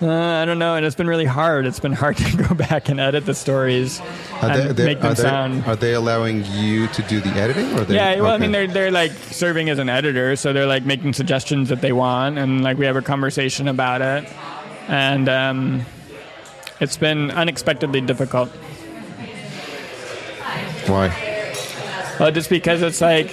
[0.00, 1.66] uh, I don't know, and it's been really hard.
[1.66, 4.00] It's been hard to go back and edit the stories
[4.40, 5.64] Are and they, make them are, they, sound.
[5.66, 7.76] are they allowing you to do the editing?
[7.76, 10.66] Or they, Yeah, well, I mean, they're they're like serving as an editor, so they're
[10.66, 14.32] like making suggestions that they want, and like we have a conversation about it,
[14.86, 15.84] and um,
[16.80, 18.48] it's been unexpectedly difficult.
[20.86, 21.08] Why?
[22.18, 23.30] Well, just because it's like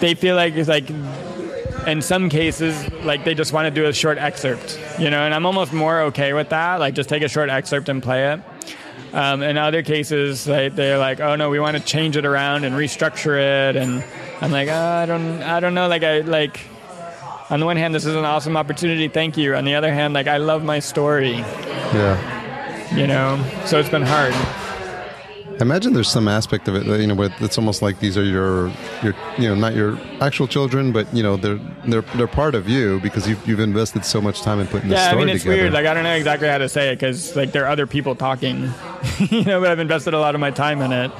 [0.00, 0.90] they feel like it's like
[1.86, 5.34] in some cases like they just want to do a short excerpt, you know, and
[5.34, 6.80] I'm almost more okay with that.
[6.80, 8.40] Like just take a short excerpt and play it.
[9.12, 12.64] Um, in other cases, they, they're like, "Oh no, we want to change it around
[12.64, 14.02] and restructure it," and
[14.40, 16.60] I'm like, oh, "I don't, I don't know." Like I like.
[17.52, 19.08] On the one hand, this is an awesome opportunity.
[19.08, 19.54] Thank you.
[19.54, 21.32] On the other hand, like I love my story,
[21.92, 22.96] Yeah.
[22.96, 23.38] you know.
[23.66, 24.32] So it's been hard.
[24.34, 28.16] I imagine there's some aspect of it that you know, where it's almost like these
[28.16, 28.68] are your,
[29.02, 32.68] your, you know, not your actual children, but you know, they're they're they're part of
[32.70, 35.42] you because you've you've invested so much time in putting this Yeah, I mean it's
[35.44, 35.62] together.
[35.64, 35.72] weird.
[35.74, 38.16] Like I don't know exactly how to say it because like there are other people
[38.16, 38.72] talking,
[39.18, 39.60] you know.
[39.60, 41.10] But I've invested a lot of my time in it.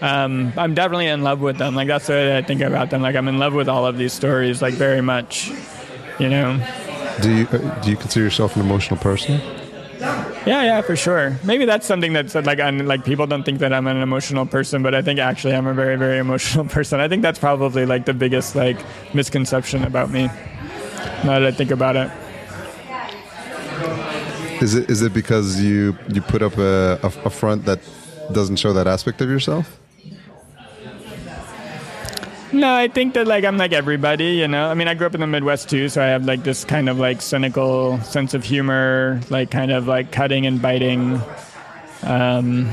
[0.00, 1.74] Um, I'm definitely in love with them.
[1.74, 3.00] Like that's the way that I think about them.
[3.02, 5.50] Like I'm in love with all of these stories, like very much.
[6.18, 6.58] You know.
[7.22, 9.40] do you uh, do you consider yourself an emotional person?
[10.46, 11.36] Yeah, yeah, for sure.
[11.44, 14.82] Maybe that's something that's like un, like people don't think that I'm an emotional person,
[14.82, 17.00] but I think actually I'm a very very emotional person.
[17.00, 18.78] I think that's probably like the biggest like
[19.14, 20.26] misconception about me.
[21.24, 22.10] Now that I think about it.
[24.62, 27.80] Is it is it because you you put up a, a, a front that
[28.32, 29.77] doesn't show that aspect of yourself?
[32.52, 34.68] No, I think that like I'm like everybody, you know.
[34.68, 36.88] I mean, I grew up in the Midwest too, so I have like this kind
[36.88, 41.20] of like cynical sense of humor, like kind of like cutting and biting.
[42.02, 42.70] Um,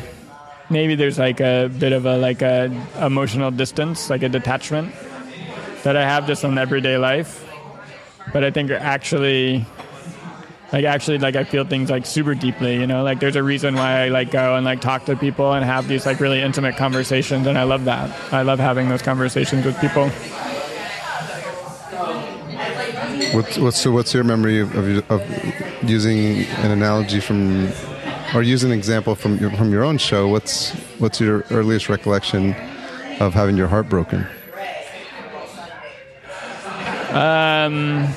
[0.69, 2.71] maybe there's like a bit of a like a
[3.01, 4.93] emotional distance, like a detachment
[5.84, 7.41] that I have just on everyday life.
[8.32, 9.65] But I think actually,
[10.74, 13.03] like actually, like I feel things like super deeply, you know.
[13.03, 15.88] Like there's a reason why I like go and like talk to people and have
[15.88, 18.11] these like really intimate conversations, and I love that.
[18.34, 20.09] I love having those conversations with people.
[23.34, 27.70] What's what's so what's your memory of, of, of using an analogy from
[28.34, 30.28] or use an example from your, from your own show?
[30.28, 32.55] What's what's your earliest recollection
[33.20, 34.26] of having your heart broken?
[37.11, 38.07] Um,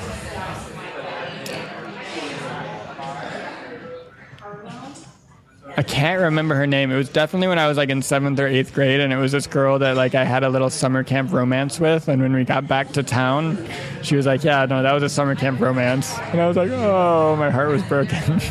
[5.79, 6.91] I can't remember her name.
[6.91, 9.31] It was definitely when I was like in seventh or eighth grade, and it was
[9.31, 12.09] this girl that like I had a little summer camp romance with.
[12.09, 13.65] And when we got back to town,
[14.01, 16.69] she was like, "Yeah, no, that was a summer camp romance." And I was like,
[16.69, 18.19] "Oh, my heart was broken."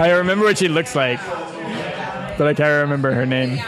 [0.00, 1.20] I remember what she looks like,
[2.38, 3.58] but I can't remember her name.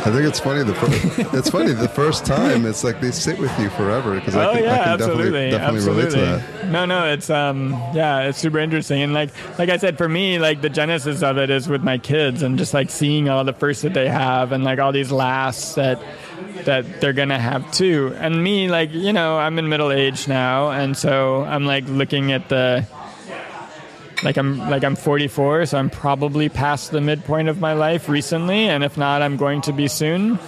[0.00, 0.64] I think it's funny.
[0.64, 2.64] The fir- it's funny the first time.
[2.64, 5.50] It's like they sit with you forever because I oh can, yeah, I can absolutely,
[5.50, 6.20] definitely definitely absolutely.
[6.20, 6.68] relate to that.
[6.70, 10.38] No, no, it's um, yeah, it's super interesting, and like, like I said, for me,
[10.38, 13.52] like the genesis of it is with my kids, and just like seeing all the
[13.52, 16.00] firsts that they have, and like all these lasts that
[16.64, 18.14] that they're gonna have too.
[18.18, 22.32] And me, like, you know, I'm in middle age now, and so I'm like looking
[22.32, 22.86] at the.
[24.22, 28.68] Like I'm like I'm 44, so I'm probably past the midpoint of my life recently,
[28.68, 30.38] and if not, I'm going to be soon.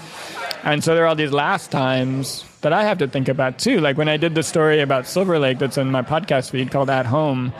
[0.62, 3.80] And so there are all these last times that I have to think about too.
[3.80, 6.90] Like when I did the story about Silver Lake that's in my podcast feed called
[6.90, 7.52] At Home,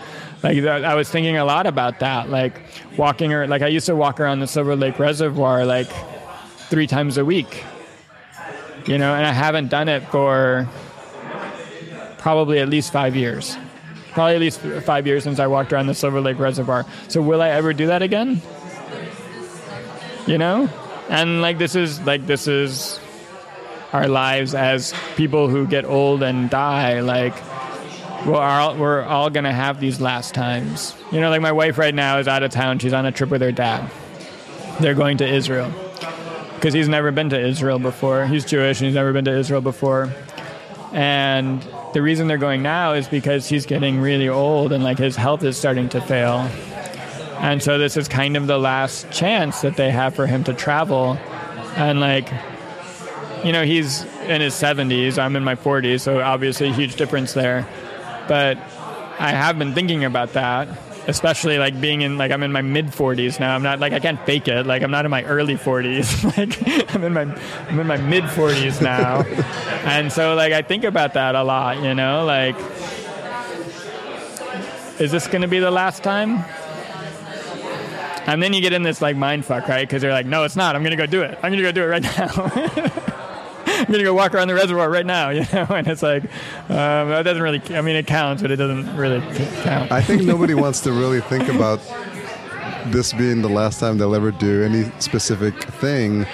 [0.42, 2.28] like I was thinking a lot about that.
[2.30, 2.60] Like
[2.96, 5.90] walking or like I used to walk around the Silver Lake Reservoir like
[6.68, 7.64] three times a week.
[8.86, 10.68] You know, and I haven't done it for
[12.18, 13.56] probably at least five years.
[14.12, 16.84] Probably at least five years since I walked around the Silver Lake Reservoir.
[17.08, 18.42] So will I ever do that again?
[20.26, 20.68] You know?
[21.08, 23.00] And like this is like this is
[23.92, 27.00] our lives as people who get old and die.
[27.00, 27.34] Like
[28.26, 30.94] we're all, we're all gonna have these last times.
[31.10, 32.78] You know, like my wife right now is out of town.
[32.78, 33.90] She's on a trip with her dad.
[34.80, 35.72] They're going to Israel
[36.54, 38.26] because he's never been to Israel before.
[38.26, 40.12] He's Jewish and he's never been to Israel before.
[40.92, 45.16] And the reason they're going now is because he's getting really old and like his
[45.16, 46.38] health is starting to fail.
[47.38, 50.54] And so this is kind of the last chance that they have for him to
[50.54, 51.18] travel.
[51.76, 52.30] And like,
[53.44, 57.32] you know, he's in his 70s, I'm in my 40s, so obviously a huge difference
[57.32, 57.68] there.
[58.28, 58.56] But
[59.18, 60.68] I have been thinking about that
[61.06, 63.54] especially like being in like I'm in my mid 40s now.
[63.54, 64.66] I'm not like I can't fake it.
[64.66, 66.24] Like I'm not in my early 40s.
[66.36, 67.22] like I'm in my
[67.68, 69.22] I'm in my mid 40s now,
[69.84, 71.82] and so like I think about that a lot.
[71.82, 72.56] You know, like
[75.00, 76.44] is this going to be the last time?
[78.26, 79.86] And then you get in this like mind fuck, right?
[79.86, 80.76] Because they're like, no, it's not.
[80.76, 81.36] I'm going to go do it.
[81.42, 82.92] I'm going to go do it right now.
[83.86, 85.66] I'm gonna go walk around the reservoir right now, you know.
[85.72, 86.24] And it's like
[86.68, 87.62] um, that doesn't really.
[87.74, 89.20] I mean, it counts, but it doesn't really
[89.62, 89.90] count.
[89.90, 91.80] I think nobody wants to really think about
[92.86, 96.26] this being the last time they'll ever do any specific thing.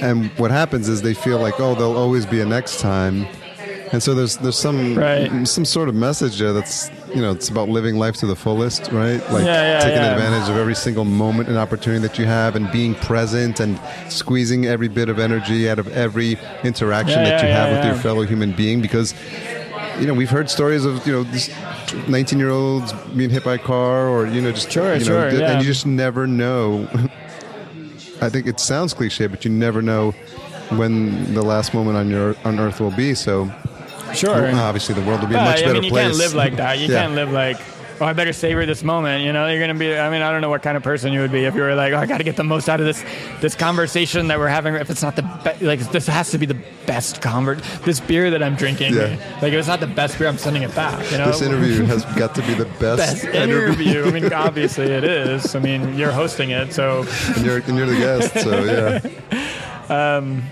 [0.00, 3.26] And what happens is they feel like, oh, there'll always be a next time
[3.92, 5.46] and so there's there's some right.
[5.46, 8.90] some sort of message there that's you know it's about living life to the fullest,
[8.92, 9.18] right?
[9.30, 10.12] Like yeah, yeah, taking yeah.
[10.12, 14.66] advantage of every single moment and opportunity that you have, and being present and squeezing
[14.66, 18.52] every bit of energy out of every interaction that you have with your fellow human
[18.52, 18.80] being.
[18.80, 19.14] Because
[19.98, 21.50] you know we've heard stories of you know these
[22.08, 25.04] 19 year olds being hit by a car, or you know just sure, you know,
[25.04, 26.88] sure, and you just never know.
[28.20, 30.10] I think it sounds cliche, but you never know
[30.70, 33.14] when the last moment on your on Earth will be.
[33.14, 33.50] So
[34.14, 34.50] Sure.
[34.54, 36.06] obviously, the world will be a much I better mean, you place.
[36.06, 36.78] can't live like that.
[36.78, 37.02] You Yeah.
[37.02, 37.58] can't live like,
[38.00, 39.24] oh, I better savor this moment.
[39.24, 39.96] You know, you're gonna be.
[39.98, 41.74] I mean, I don't know what kind of person you would be if you were
[41.74, 43.02] like, oh, I got to get the most out of this
[43.40, 44.74] this conversation that we're having.
[44.74, 46.56] If it's not the be- like, this has to be the
[46.86, 47.58] best convert.
[47.84, 49.16] This beer that I'm drinking, Yeah.
[49.42, 51.10] like, if it's not the best beer, I'm sending it back.
[51.10, 54.04] You know, This interview has got to be the best, best interview.
[54.06, 55.54] I mean, obviously it is.
[55.54, 57.04] I mean, you're hosting it, so
[57.36, 58.40] and you're, and you're the guest.
[58.40, 59.00] So
[59.90, 60.42] yeah, um,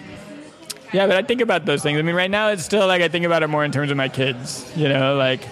[0.97, 1.99] Yeah, but I think about those things.
[1.99, 3.99] I mean, right now it's still like I think about it more in terms of
[3.99, 5.43] my kids, you know, like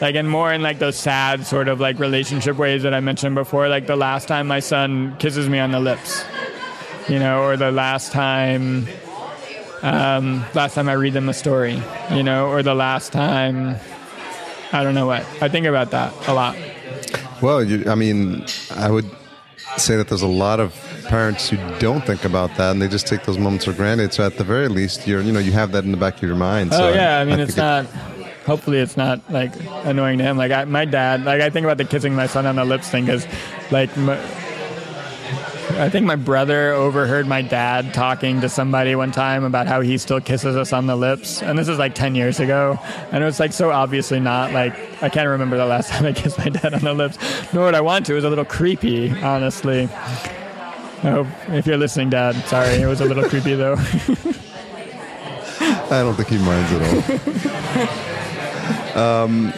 [0.00, 3.34] like and more in like those sad sort of like relationship ways that I mentioned
[3.34, 6.24] before, like the last time my son kisses me on the lips,
[7.08, 8.86] you know, or the last time
[9.82, 11.82] um, last time I read them a story,
[12.12, 13.74] you know, or the last time
[14.70, 15.26] I don't know what.
[15.42, 16.56] I think about that a lot.
[17.42, 19.10] well, you, I mean, I would
[19.76, 20.72] say that there's a lot of
[21.04, 24.12] parents who don't think about that, and they just take those moments for granted.
[24.12, 26.22] So at the very least, you're you know you have that in the back of
[26.22, 26.70] your mind.
[26.72, 27.86] Oh so yeah, I mean think it's it- not.
[28.46, 29.52] Hopefully, it's not like
[29.86, 30.36] annoying to him.
[30.36, 32.90] Like I, my dad, like I think about the kissing my son on the lips
[32.90, 33.26] thing because,
[33.70, 34.18] like, my,
[35.80, 39.96] I think my brother overheard my dad talking to somebody one time about how he
[39.96, 42.78] still kisses us on the lips, and this is like ten years ago,
[43.12, 46.12] and it was like so obviously not like I can't remember the last time I
[46.12, 47.16] kissed my dad on the lips,
[47.54, 48.12] nor would I want to.
[48.12, 49.88] It was a little creepy, honestly.
[51.04, 53.74] I hope if you're listening, Dad, sorry, it was a little creepy though.
[55.90, 56.82] I don't think he minds at
[58.96, 59.24] all.
[59.24, 59.52] um,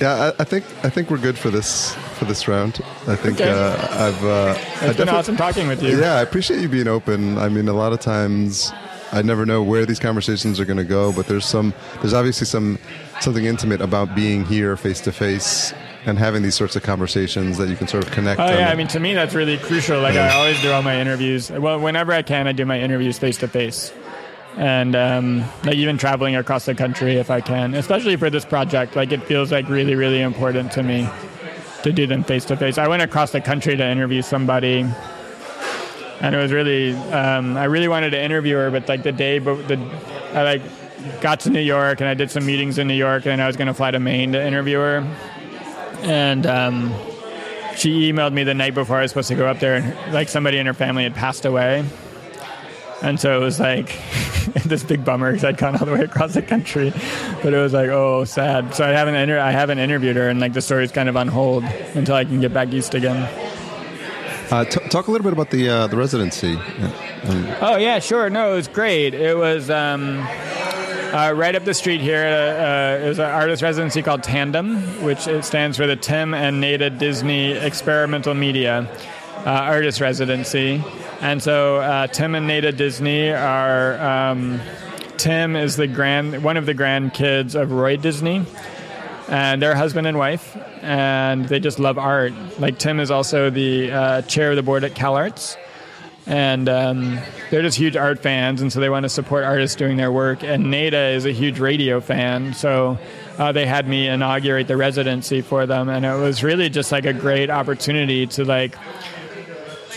[0.00, 2.80] yeah, I, I think I think we're good for this for this round.
[3.06, 3.50] I think Okay.
[3.50, 4.24] uh, I've.
[4.24, 5.98] Uh, I been awesome talking with you.
[6.00, 7.38] Yeah, I appreciate you being open.
[7.38, 8.72] I mean, a lot of times
[9.12, 12.46] I never know where these conversations are going to go, but there's some there's obviously
[12.46, 12.78] some
[13.20, 15.72] something intimate about being here face to face
[16.06, 18.40] and having these sorts of conversations that you can sort of connect.
[18.40, 20.00] Oh yeah, I mean to me that's really crucial.
[20.00, 21.50] Like I always do all my interviews.
[21.50, 23.92] Well, whenever I can, I do my interviews face to face,
[24.56, 28.96] and um, like even traveling across the country if I can, especially for this project.
[28.96, 31.08] Like it feels like really, really important to me
[31.82, 32.78] to do them face to face.
[32.78, 34.86] I went across the country to interview somebody,
[36.20, 39.40] and it was really um, I really wanted to interview her, but like the day,
[39.40, 39.76] but the
[40.32, 40.62] I like
[41.20, 43.56] got to New York and I did some meetings in New York, and I was
[43.56, 45.06] going to fly to Maine to interview her,
[46.02, 46.46] and.
[46.46, 46.94] Um,
[47.76, 50.30] she emailed me the night before I was supposed to go up there, and like
[50.30, 51.84] somebody in her family had passed away,
[53.02, 53.88] and so it was like
[54.64, 56.90] this big bummer because I'd gone all the way across the country,
[57.42, 58.74] but it was like oh sad.
[58.74, 61.28] So I haven't inter- I haven't interviewed her, and like the story's kind of on
[61.28, 61.64] hold
[61.94, 63.16] until I can get back east again.
[64.50, 66.52] Uh, t- talk a little bit about the uh, the residency.
[66.52, 67.20] Yeah.
[67.24, 68.30] Um, Oh yeah, sure.
[68.30, 69.12] No, it was great.
[69.12, 70.26] It was um,
[71.16, 72.24] uh, right up the street here.
[72.24, 76.96] Uh, it was an artist residency called Tandem, which stands for the Tim and Neda
[76.98, 78.88] Disney Experimental Media
[79.46, 80.82] uh, Artist Residency.
[81.20, 83.98] And so uh, Tim and Neda Disney are.
[84.00, 84.60] Um,
[85.16, 88.44] Tim is the grand one of the grandkids of Roy Disney.
[89.28, 92.32] and they're husband and wife, and they just love art.
[92.60, 95.56] Like Tim is also the uh, chair of the board at CalArts,
[96.26, 97.18] and um,
[97.50, 100.42] they're just huge art fans, and so they want to support artists doing their work.
[100.42, 102.98] And Neda is a huge radio fan, so
[103.38, 107.06] uh, they had me inaugurate the residency for them, and it was really just like
[107.06, 108.76] a great opportunity to like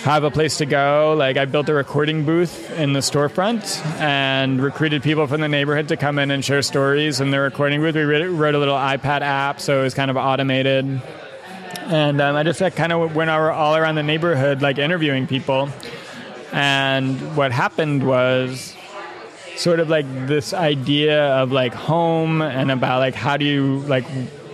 [0.04, 1.16] have a place to go.
[1.18, 5.88] Like I built a recording booth in the storefront and recruited people from the neighborhood
[5.90, 7.96] to come in and share stories in the recording booth.
[7.96, 11.02] We wrote a little iPad app, so it was kind of automated.
[11.86, 15.70] And um, I just like, kind of went all around the neighborhood, like interviewing people.
[16.52, 18.76] And what happened was
[19.56, 24.06] sort of like this idea of like home and about like how do you like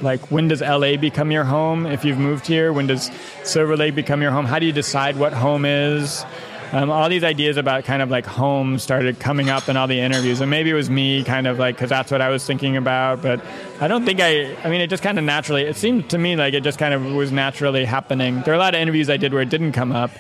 [0.02, 2.74] like when does LA become your home if you've moved here?
[2.74, 3.12] When does
[3.44, 4.46] Silver Lake become your home?
[4.46, 6.26] How do you decide what home is?
[6.72, 10.00] Um, all these ideas about kind of like home started coming up in all the
[10.00, 12.76] interviews, and maybe it was me kind of like because that's what I was thinking
[12.76, 13.22] about.
[13.22, 13.42] But
[13.80, 14.56] I don't think I.
[14.64, 15.64] I mean, it just kind of naturally.
[15.64, 18.42] It seemed to me like it just kind of was naturally happening.
[18.42, 20.12] There are a lot of interviews I did where it didn't come up,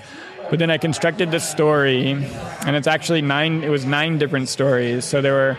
[0.49, 3.63] but then I constructed this story, and it's actually nine.
[3.63, 5.05] It was nine different stories.
[5.05, 5.57] So there were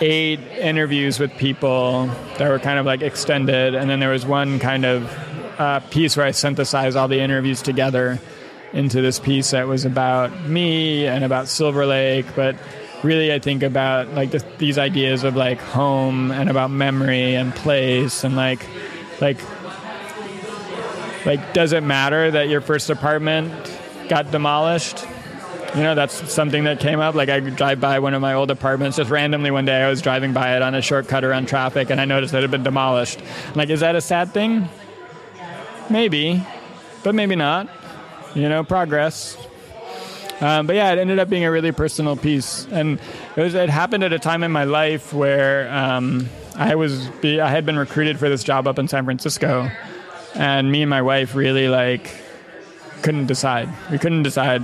[0.00, 2.06] eight interviews with people
[2.38, 5.12] that were kind of like extended, and then there was one kind of
[5.58, 8.18] uh, piece where I synthesized all the interviews together
[8.72, 12.56] into this piece that was about me and about Silver Lake, but
[13.04, 17.54] really I think about like the, these ideas of like home and about memory and
[17.54, 18.66] place and like
[19.20, 19.38] like
[21.26, 23.52] like does it matter that your first apartment
[24.08, 25.04] got demolished?
[25.74, 27.16] You know, that's something that came up.
[27.16, 29.82] Like I drive by one of my old apartments just randomly one day.
[29.82, 32.42] I was driving by it on a shortcut around traffic, and I noticed that it
[32.42, 33.20] had been demolished.
[33.48, 34.68] I'm like, is that a sad thing?
[35.90, 36.46] Maybe,
[37.02, 37.68] but maybe not.
[38.34, 39.36] You know, progress.
[40.40, 43.00] Um, but yeah, it ended up being a really personal piece, and
[43.36, 47.40] it was it happened at a time in my life where um, I was be,
[47.40, 49.70] I had been recruited for this job up in San Francisco,
[50.34, 52.10] and me and my wife really like
[53.04, 53.68] couldn't decide.
[53.90, 54.62] We couldn't decide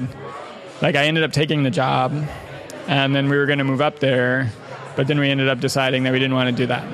[0.80, 2.10] like I ended up taking the job,
[2.88, 4.50] and then we were going to move up there,
[4.96, 6.84] but then we ended up deciding that we didn't want to do that.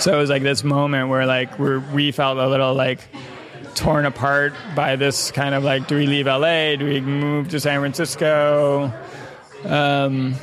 [0.00, 2.98] So it was like this moment where like we we felt a little like
[3.76, 6.74] torn apart by this kind of like do we leave LA?
[6.74, 8.92] Do we move to San Francisco?
[9.64, 10.34] Um,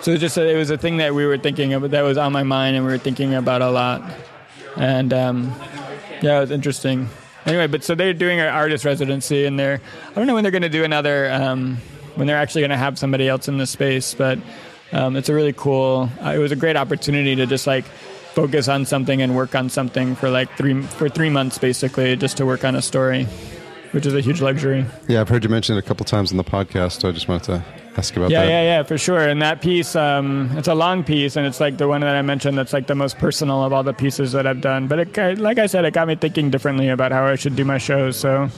[0.00, 2.42] so just it was a thing that we were thinking of that was on my
[2.42, 4.02] mind and we were thinking about a lot.
[4.76, 5.54] And um,
[6.20, 7.08] yeah, it was interesting
[7.46, 9.80] anyway, but so they're doing an artist residency, and they're
[10.10, 11.78] I don't know when they're going to do another um,
[12.14, 14.38] when they're actually going to have somebody else in the space, but
[14.92, 16.08] um, it's a really cool.
[16.24, 19.68] Uh, it was a great opportunity to just like focus on something and work on
[19.68, 23.24] something for like three for three months basically, just to work on a story,
[23.92, 24.84] which is a huge luxury.
[25.08, 27.28] Yeah, I've heard you mention it a couple times in the podcast, so I just
[27.28, 28.48] wanted to ask about yeah, that.
[28.48, 29.20] Yeah, yeah, for sure.
[29.20, 32.22] And that piece, um, it's a long piece, and it's like the one that I
[32.22, 34.88] mentioned that's like the most personal of all the pieces that I've done.
[34.88, 37.64] But it, like I said, it got me thinking differently about how I should do
[37.64, 38.16] my shows.
[38.16, 38.48] So.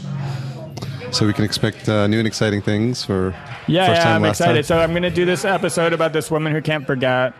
[1.12, 3.30] So we can expect uh, new and exciting things for.
[3.68, 4.54] Yeah, yeah, I'm excited.
[4.54, 4.64] Time.
[4.64, 7.32] So I'm going to do this episode about this woman who can't forget,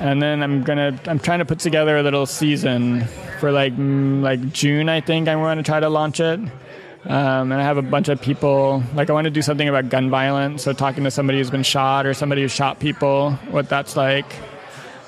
[0.00, 3.04] and then I'm gonna I'm trying to put together a little season
[3.38, 4.88] for like like June.
[4.88, 6.40] I think I want to try to launch it
[7.04, 9.88] um, and I have a bunch of people, like, I want to do something about
[9.88, 10.64] gun violence.
[10.64, 14.26] So, talking to somebody who's been shot or somebody who shot people, what that's like.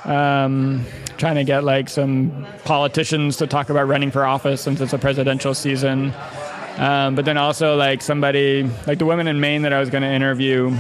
[0.05, 0.85] Um,
[1.19, 4.99] trying to get, like, some politicians to talk about running for office since it's a
[4.99, 6.15] presidential season.
[6.79, 10.03] Um, but then also, like, somebody, like the woman in Maine that I was going
[10.03, 10.75] to interview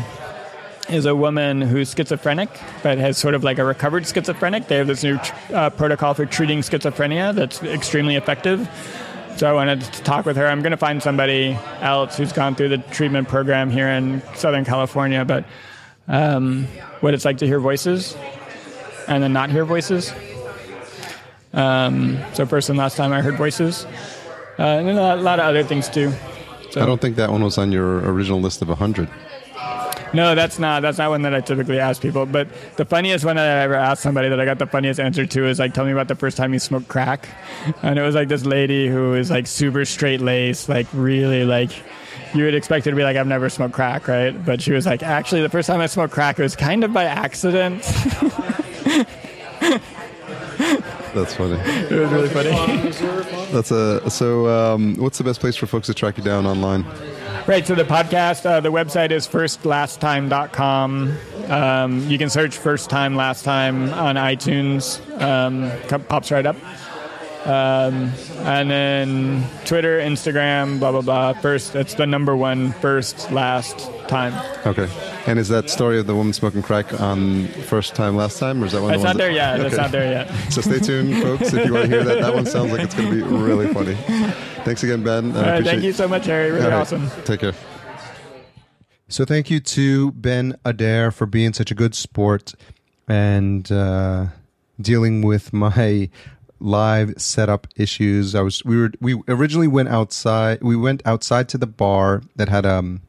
[0.89, 2.49] is a woman who's schizophrenic,
[2.83, 4.67] but has sort of like a recovered schizophrenic.
[4.67, 5.19] They have this new
[5.53, 8.69] uh, protocol for treating schizophrenia that's extremely effective.
[9.41, 10.47] So I wanted to talk with her.
[10.47, 14.67] I'm going to find somebody else who's gone through the treatment program here in Southern
[14.67, 15.47] California, but
[16.09, 16.67] um,
[17.01, 18.15] what it's like to hear voices
[19.09, 20.13] and then not hear voices.
[21.55, 23.87] Um, so first and last time I heard voices,
[24.59, 26.13] uh, and then a lot of other things too.
[26.73, 26.83] So.
[26.83, 29.09] I don't think that one was on your original list of 100.
[30.13, 30.83] No, that's not.
[30.83, 32.27] That's not one that I typically ask people.
[32.27, 35.25] But the funniest one that I ever asked somebody that I got the funniest answer
[35.25, 37.29] to is like, "Tell me about the first time you smoked crack."
[37.83, 41.71] And it was like this lady who is like super straight laced, like really like
[42.35, 44.33] you would expect her to be like, "I've never smoked crack," right?
[44.45, 46.93] But she was like, "Actually, the first time I smoked crack, it was kind of
[46.93, 47.83] by accident."
[51.15, 51.55] That's funny.
[51.55, 52.51] It was really funny.
[53.53, 54.49] That's a so.
[54.49, 56.85] Um, what's the best place for folks to track you down online?
[57.51, 57.67] Right.
[57.67, 61.19] So the podcast, uh, the website is firstlast.time.com.
[61.49, 65.01] Um, you can search First Time Last Time on iTunes.
[65.21, 65.69] Um,
[66.07, 66.55] pops right up.
[67.45, 68.13] Um,
[68.47, 71.33] and then Twitter, Instagram, blah blah blah.
[71.33, 74.33] First, it's the number one first last time.
[74.65, 74.89] Okay.
[75.27, 78.67] And is that story of the woman smoking crack on first time last time, or
[78.67, 78.95] is that one?
[78.95, 79.67] It's not there that- yet.
[79.67, 80.53] It's not there yet.
[80.53, 82.21] So stay tuned, folks, if you want to hear that.
[82.21, 83.97] That one sounds like it's going to be really funny.
[84.65, 85.37] Thanks again, Ben.
[85.37, 86.51] All right, thank you so much, Harry.
[86.51, 86.81] Really All right.
[86.81, 87.11] awesome.
[87.25, 87.55] Take care.
[89.09, 92.55] So thank you to Ben Adair for being such a good sport
[93.09, 94.27] and uh,
[94.81, 96.09] dealing with my
[96.61, 98.35] live setup issues.
[98.35, 100.63] I was we were we originally went outside.
[100.63, 103.01] We went outside to the bar that had um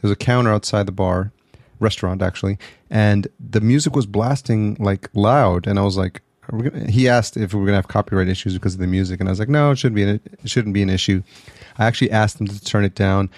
[0.00, 1.32] there's a counter outside the bar
[1.80, 2.58] restaurant actually,
[2.88, 6.22] and the music was blasting like loud, and I was like.
[6.50, 9.28] Gonna, he asked if we were gonna have copyright issues because of the music, and
[9.28, 10.02] I was like, "No, it shouldn't be.
[10.02, 11.22] An, it shouldn't be an issue."
[11.78, 13.30] I actually asked them to turn it down.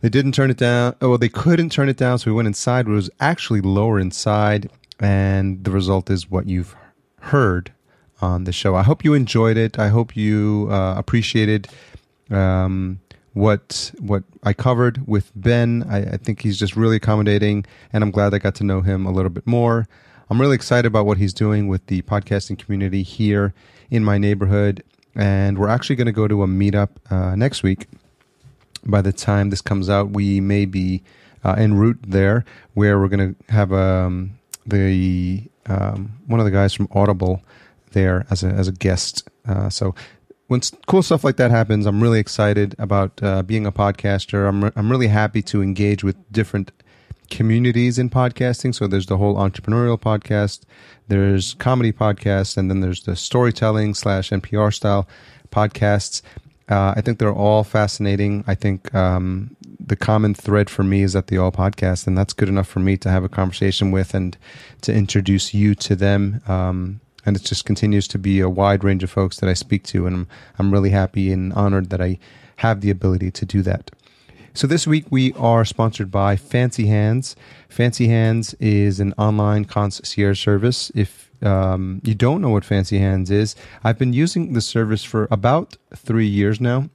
[0.00, 0.94] They didn't turn it down.
[1.00, 2.86] Oh, they couldn't turn it down, so we went inside.
[2.86, 6.74] It was actually lower inside, and the result is what you've
[7.20, 7.72] heard
[8.22, 8.74] on the show.
[8.74, 9.78] I hope you enjoyed it.
[9.78, 11.68] I hope you uh, appreciated
[12.30, 13.00] um,
[13.34, 15.84] what what I covered with Ben.
[15.88, 19.06] I, I think he's just really accommodating, and I'm glad I got to know him
[19.06, 19.88] a little bit more.
[20.30, 23.52] I'm really excited about what he's doing with the podcasting community here
[23.90, 24.84] in my neighborhood,
[25.14, 27.88] and we're actually going to go to a meetup uh, next week
[28.84, 31.02] by the time this comes out, we may be
[31.44, 32.44] uh, en route there,
[32.74, 37.42] where we're going to have um, the um, one of the guys from Audible
[37.92, 39.28] there as a as a guest.
[39.46, 39.94] Uh, so
[40.48, 44.48] when cool stuff like that happens, I'm really excited about uh, being a podcaster.
[44.48, 46.72] I'm re- I'm really happy to engage with different
[47.30, 48.74] communities in podcasting.
[48.74, 50.62] So there's the whole entrepreneurial podcast,
[51.08, 55.08] there's comedy podcasts, and then there's the storytelling slash NPR style
[55.50, 56.22] podcasts.
[56.68, 58.44] Uh, I think they're all fascinating.
[58.46, 62.32] I think um, the common thread for me is that they all podcast, and that's
[62.32, 64.36] good enough for me to have a conversation with and
[64.82, 66.40] to introduce you to them.
[66.46, 69.82] Um, and it just continues to be a wide range of folks that I speak
[69.84, 70.28] to, and I'm
[70.58, 72.18] I'm really happy and honored that I
[72.56, 73.90] have the ability to do that.
[74.60, 77.34] So this week we are sponsored by Fancy Hands.
[77.70, 80.92] Fancy Hands is an online concierge service.
[80.94, 85.26] If um, you don't know what Fancy Hands is, I've been using the service for
[85.30, 86.90] about three years now.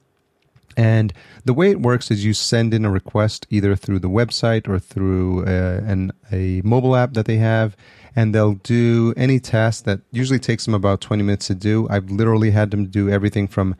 [0.76, 1.12] And
[1.44, 4.78] the way it works is you send in a request either through the website or
[4.78, 7.76] through uh, an, a mobile app that they have,
[8.14, 11.88] and they'll do any task that usually takes them about 20 minutes to do.
[11.90, 13.74] I've literally had them do everything from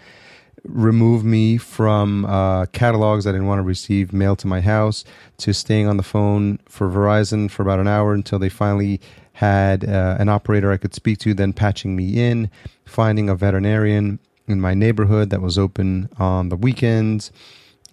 [0.69, 5.05] remove me from uh, catalogs I didn't want to receive mail to my house
[5.39, 9.01] to staying on the phone for Verizon for about an hour until they finally
[9.35, 12.51] had uh, an operator I could speak to, then patching me in,
[12.85, 14.19] finding a veterinarian
[14.49, 17.31] in my neighborhood that was open on the weekends.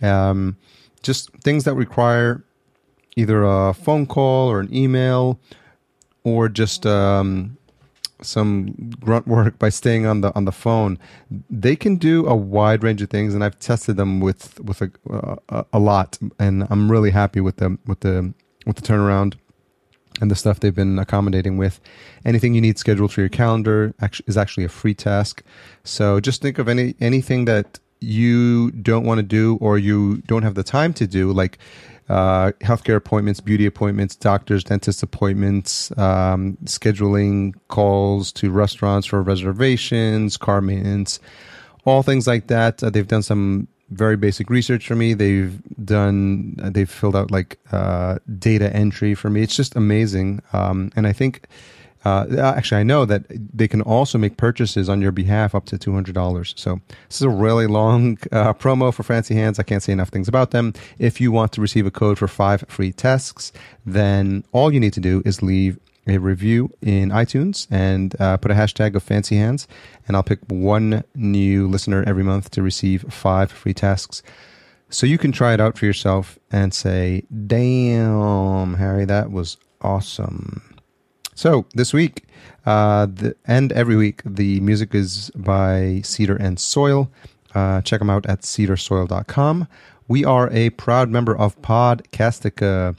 [0.02, 0.58] Um,
[1.02, 2.44] just things that require
[3.16, 5.40] either a phone call or an email
[6.24, 7.58] or just um,
[8.24, 10.98] some grunt work by staying on the on the phone.
[11.50, 14.92] They can do a wide range of things, and I've tested them with with a
[15.50, 18.34] uh, a lot, and I'm really happy with them with the
[18.66, 19.36] with the turnaround
[20.22, 21.80] and the stuff they've been accommodating with.
[22.26, 23.94] Anything you need scheduled for your calendar
[24.28, 25.44] is actually a free task.
[25.84, 30.44] So just think of any anything that you don't want to do or you don't
[30.44, 31.58] have the time to do, like
[32.10, 40.38] uh, healthcare appointments, beauty appointments, doctors, dentist appointments, um, scheduling calls to restaurants for reservations,
[40.38, 41.20] car maintenance,
[41.86, 42.84] all things like that.
[42.84, 45.14] Uh, they've done some very basic research for me.
[45.14, 49.44] They've done, uh, they've filled out like uh, data entry for me.
[49.44, 50.42] It's just amazing.
[50.52, 51.48] Um, and I think,
[52.06, 55.78] uh, actually, I know that they can also make purchases on your behalf up to
[55.78, 56.54] two hundred dollars.
[56.58, 59.58] So this is a really long uh, promo for Fancy Hands.
[59.58, 60.74] I can't say enough things about them.
[61.00, 63.52] If you want to receive a code for five free tasks,
[63.86, 68.52] then all you need to do is leave a review in iTunes and uh, put
[68.52, 69.66] a hashtag of Fancy Hands,
[70.06, 74.22] and I'll pick one new listener every month to receive five free tasks.
[74.90, 80.73] So you can try it out for yourself and say, "Damn, Harry, that was awesome."
[81.36, 82.26] So this week,
[82.66, 87.10] uh, the, and every week, the music is by Cedar and Soil.
[87.54, 89.68] Uh, check them out at cedarsoil.com.
[90.08, 92.96] We are a proud member of Podcastica.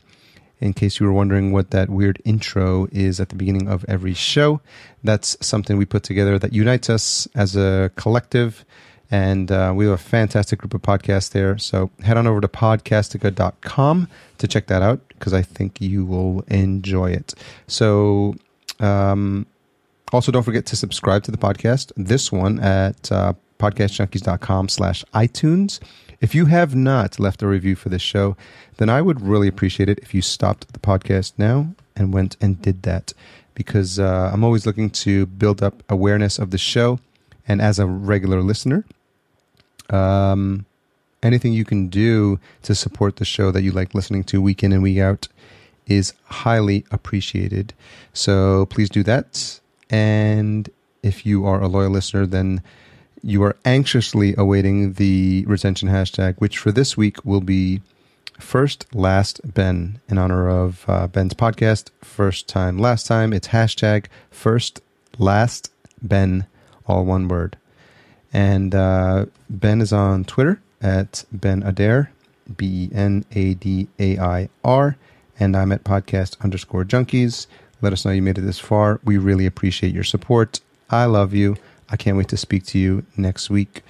[0.61, 4.15] In case you were wondering what that weird intro is at the beginning of every
[4.15, 4.61] show,
[5.03, 8.65] that's something we put together that unites us as a collective.
[9.15, 11.57] And uh, we have a fantastic group of podcasts there.
[11.57, 14.09] So head on over to podcastica.com
[14.39, 17.33] to check that out because I think you will enjoy it.
[17.69, 18.35] So,
[18.81, 19.47] um,
[20.13, 21.93] also don't forget to subscribe to the podcast.
[21.97, 25.79] This one at uh, podcastjunkies.com slash iTunes.
[26.21, 28.37] If you have not left a review for this show,
[28.79, 32.61] then I would really appreciate it if you stopped the podcast now and went and
[32.61, 33.13] did that
[33.55, 36.99] because uh, I'm always looking to build up awareness of the show.
[37.47, 38.85] And as a regular listener,
[39.91, 40.67] um,
[41.23, 44.73] anything you can do to support the show that you like listening to week in
[44.73, 45.29] and week out
[45.87, 47.75] is highly appreciated.
[48.13, 49.61] So please do that.
[49.91, 50.69] And
[51.03, 52.63] if you are a loyal listener, then
[53.23, 57.81] you are anxiously awaiting the retention hashtag, which for this week will be
[58.39, 61.91] first last Ben in honor of uh, Ben's podcast.
[62.03, 63.33] First time, last time.
[63.33, 64.81] It's hashtag first
[65.19, 66.47] last Ben,
[66.87, 67.57] all one word.
[68.35, 72.11] And uh, Ben is on Twitter at Ben Adair,
[72.57, 74.97] B E N A D A I R.
[75.39, 77.47] And I'm at podcast underscore junkies.
[77.81, 79.01] Let us know you made it this far.
[79.05, 80.61] We really appreciate your support.
[80.91, 81.57] I love you.
[81.89, 83.83] I can't wait to speak to you next week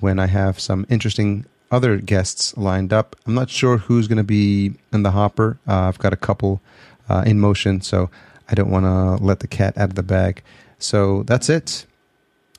[0.00, 3.16] when I have some interesting other guests lined up.
[3.26, 5.58] I'm not sure who's going to be in the hopper.
[5.66, 6.60] Uh, I've got a couple
[7.08, 8.10] uh, in motion, so
[8.48, 10.42] I don't want to let the cat out of the bag.
[10.78, 11.86] So that's it.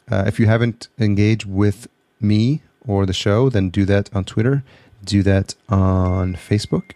[0.09, 1.87] Uh, if you haven't engaged with
[2.19, 4.63] me or the show, then do that on Twitter,
[5.03, 6.95] do that on Facebook,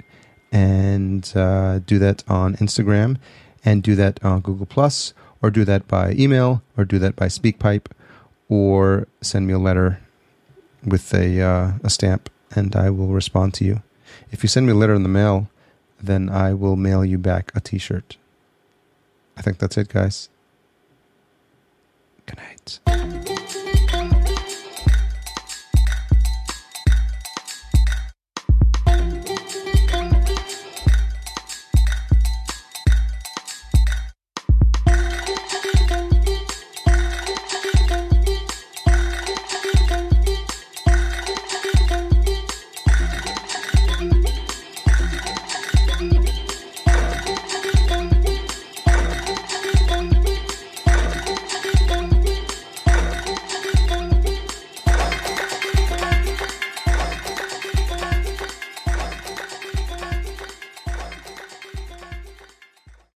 [0.52, 3.18] and uh, do that on Instagram,
[3.66, 7.28] and do that on Google Plus, or do that by email, or do that by
[7.28, 7.88] SpeakPipe,
[8.50, 10.00] or send me a letter
[10.86, 13.82] with a uh, a stamp, and I will respond to you.
[14.32, 15.50] If you send me a letter in the mail,
[16.02, 18.18] then I will mail you back a T-shirt.
[19.38, 20.30] I think that's it, guys.
[22.26, 23.31] Good night.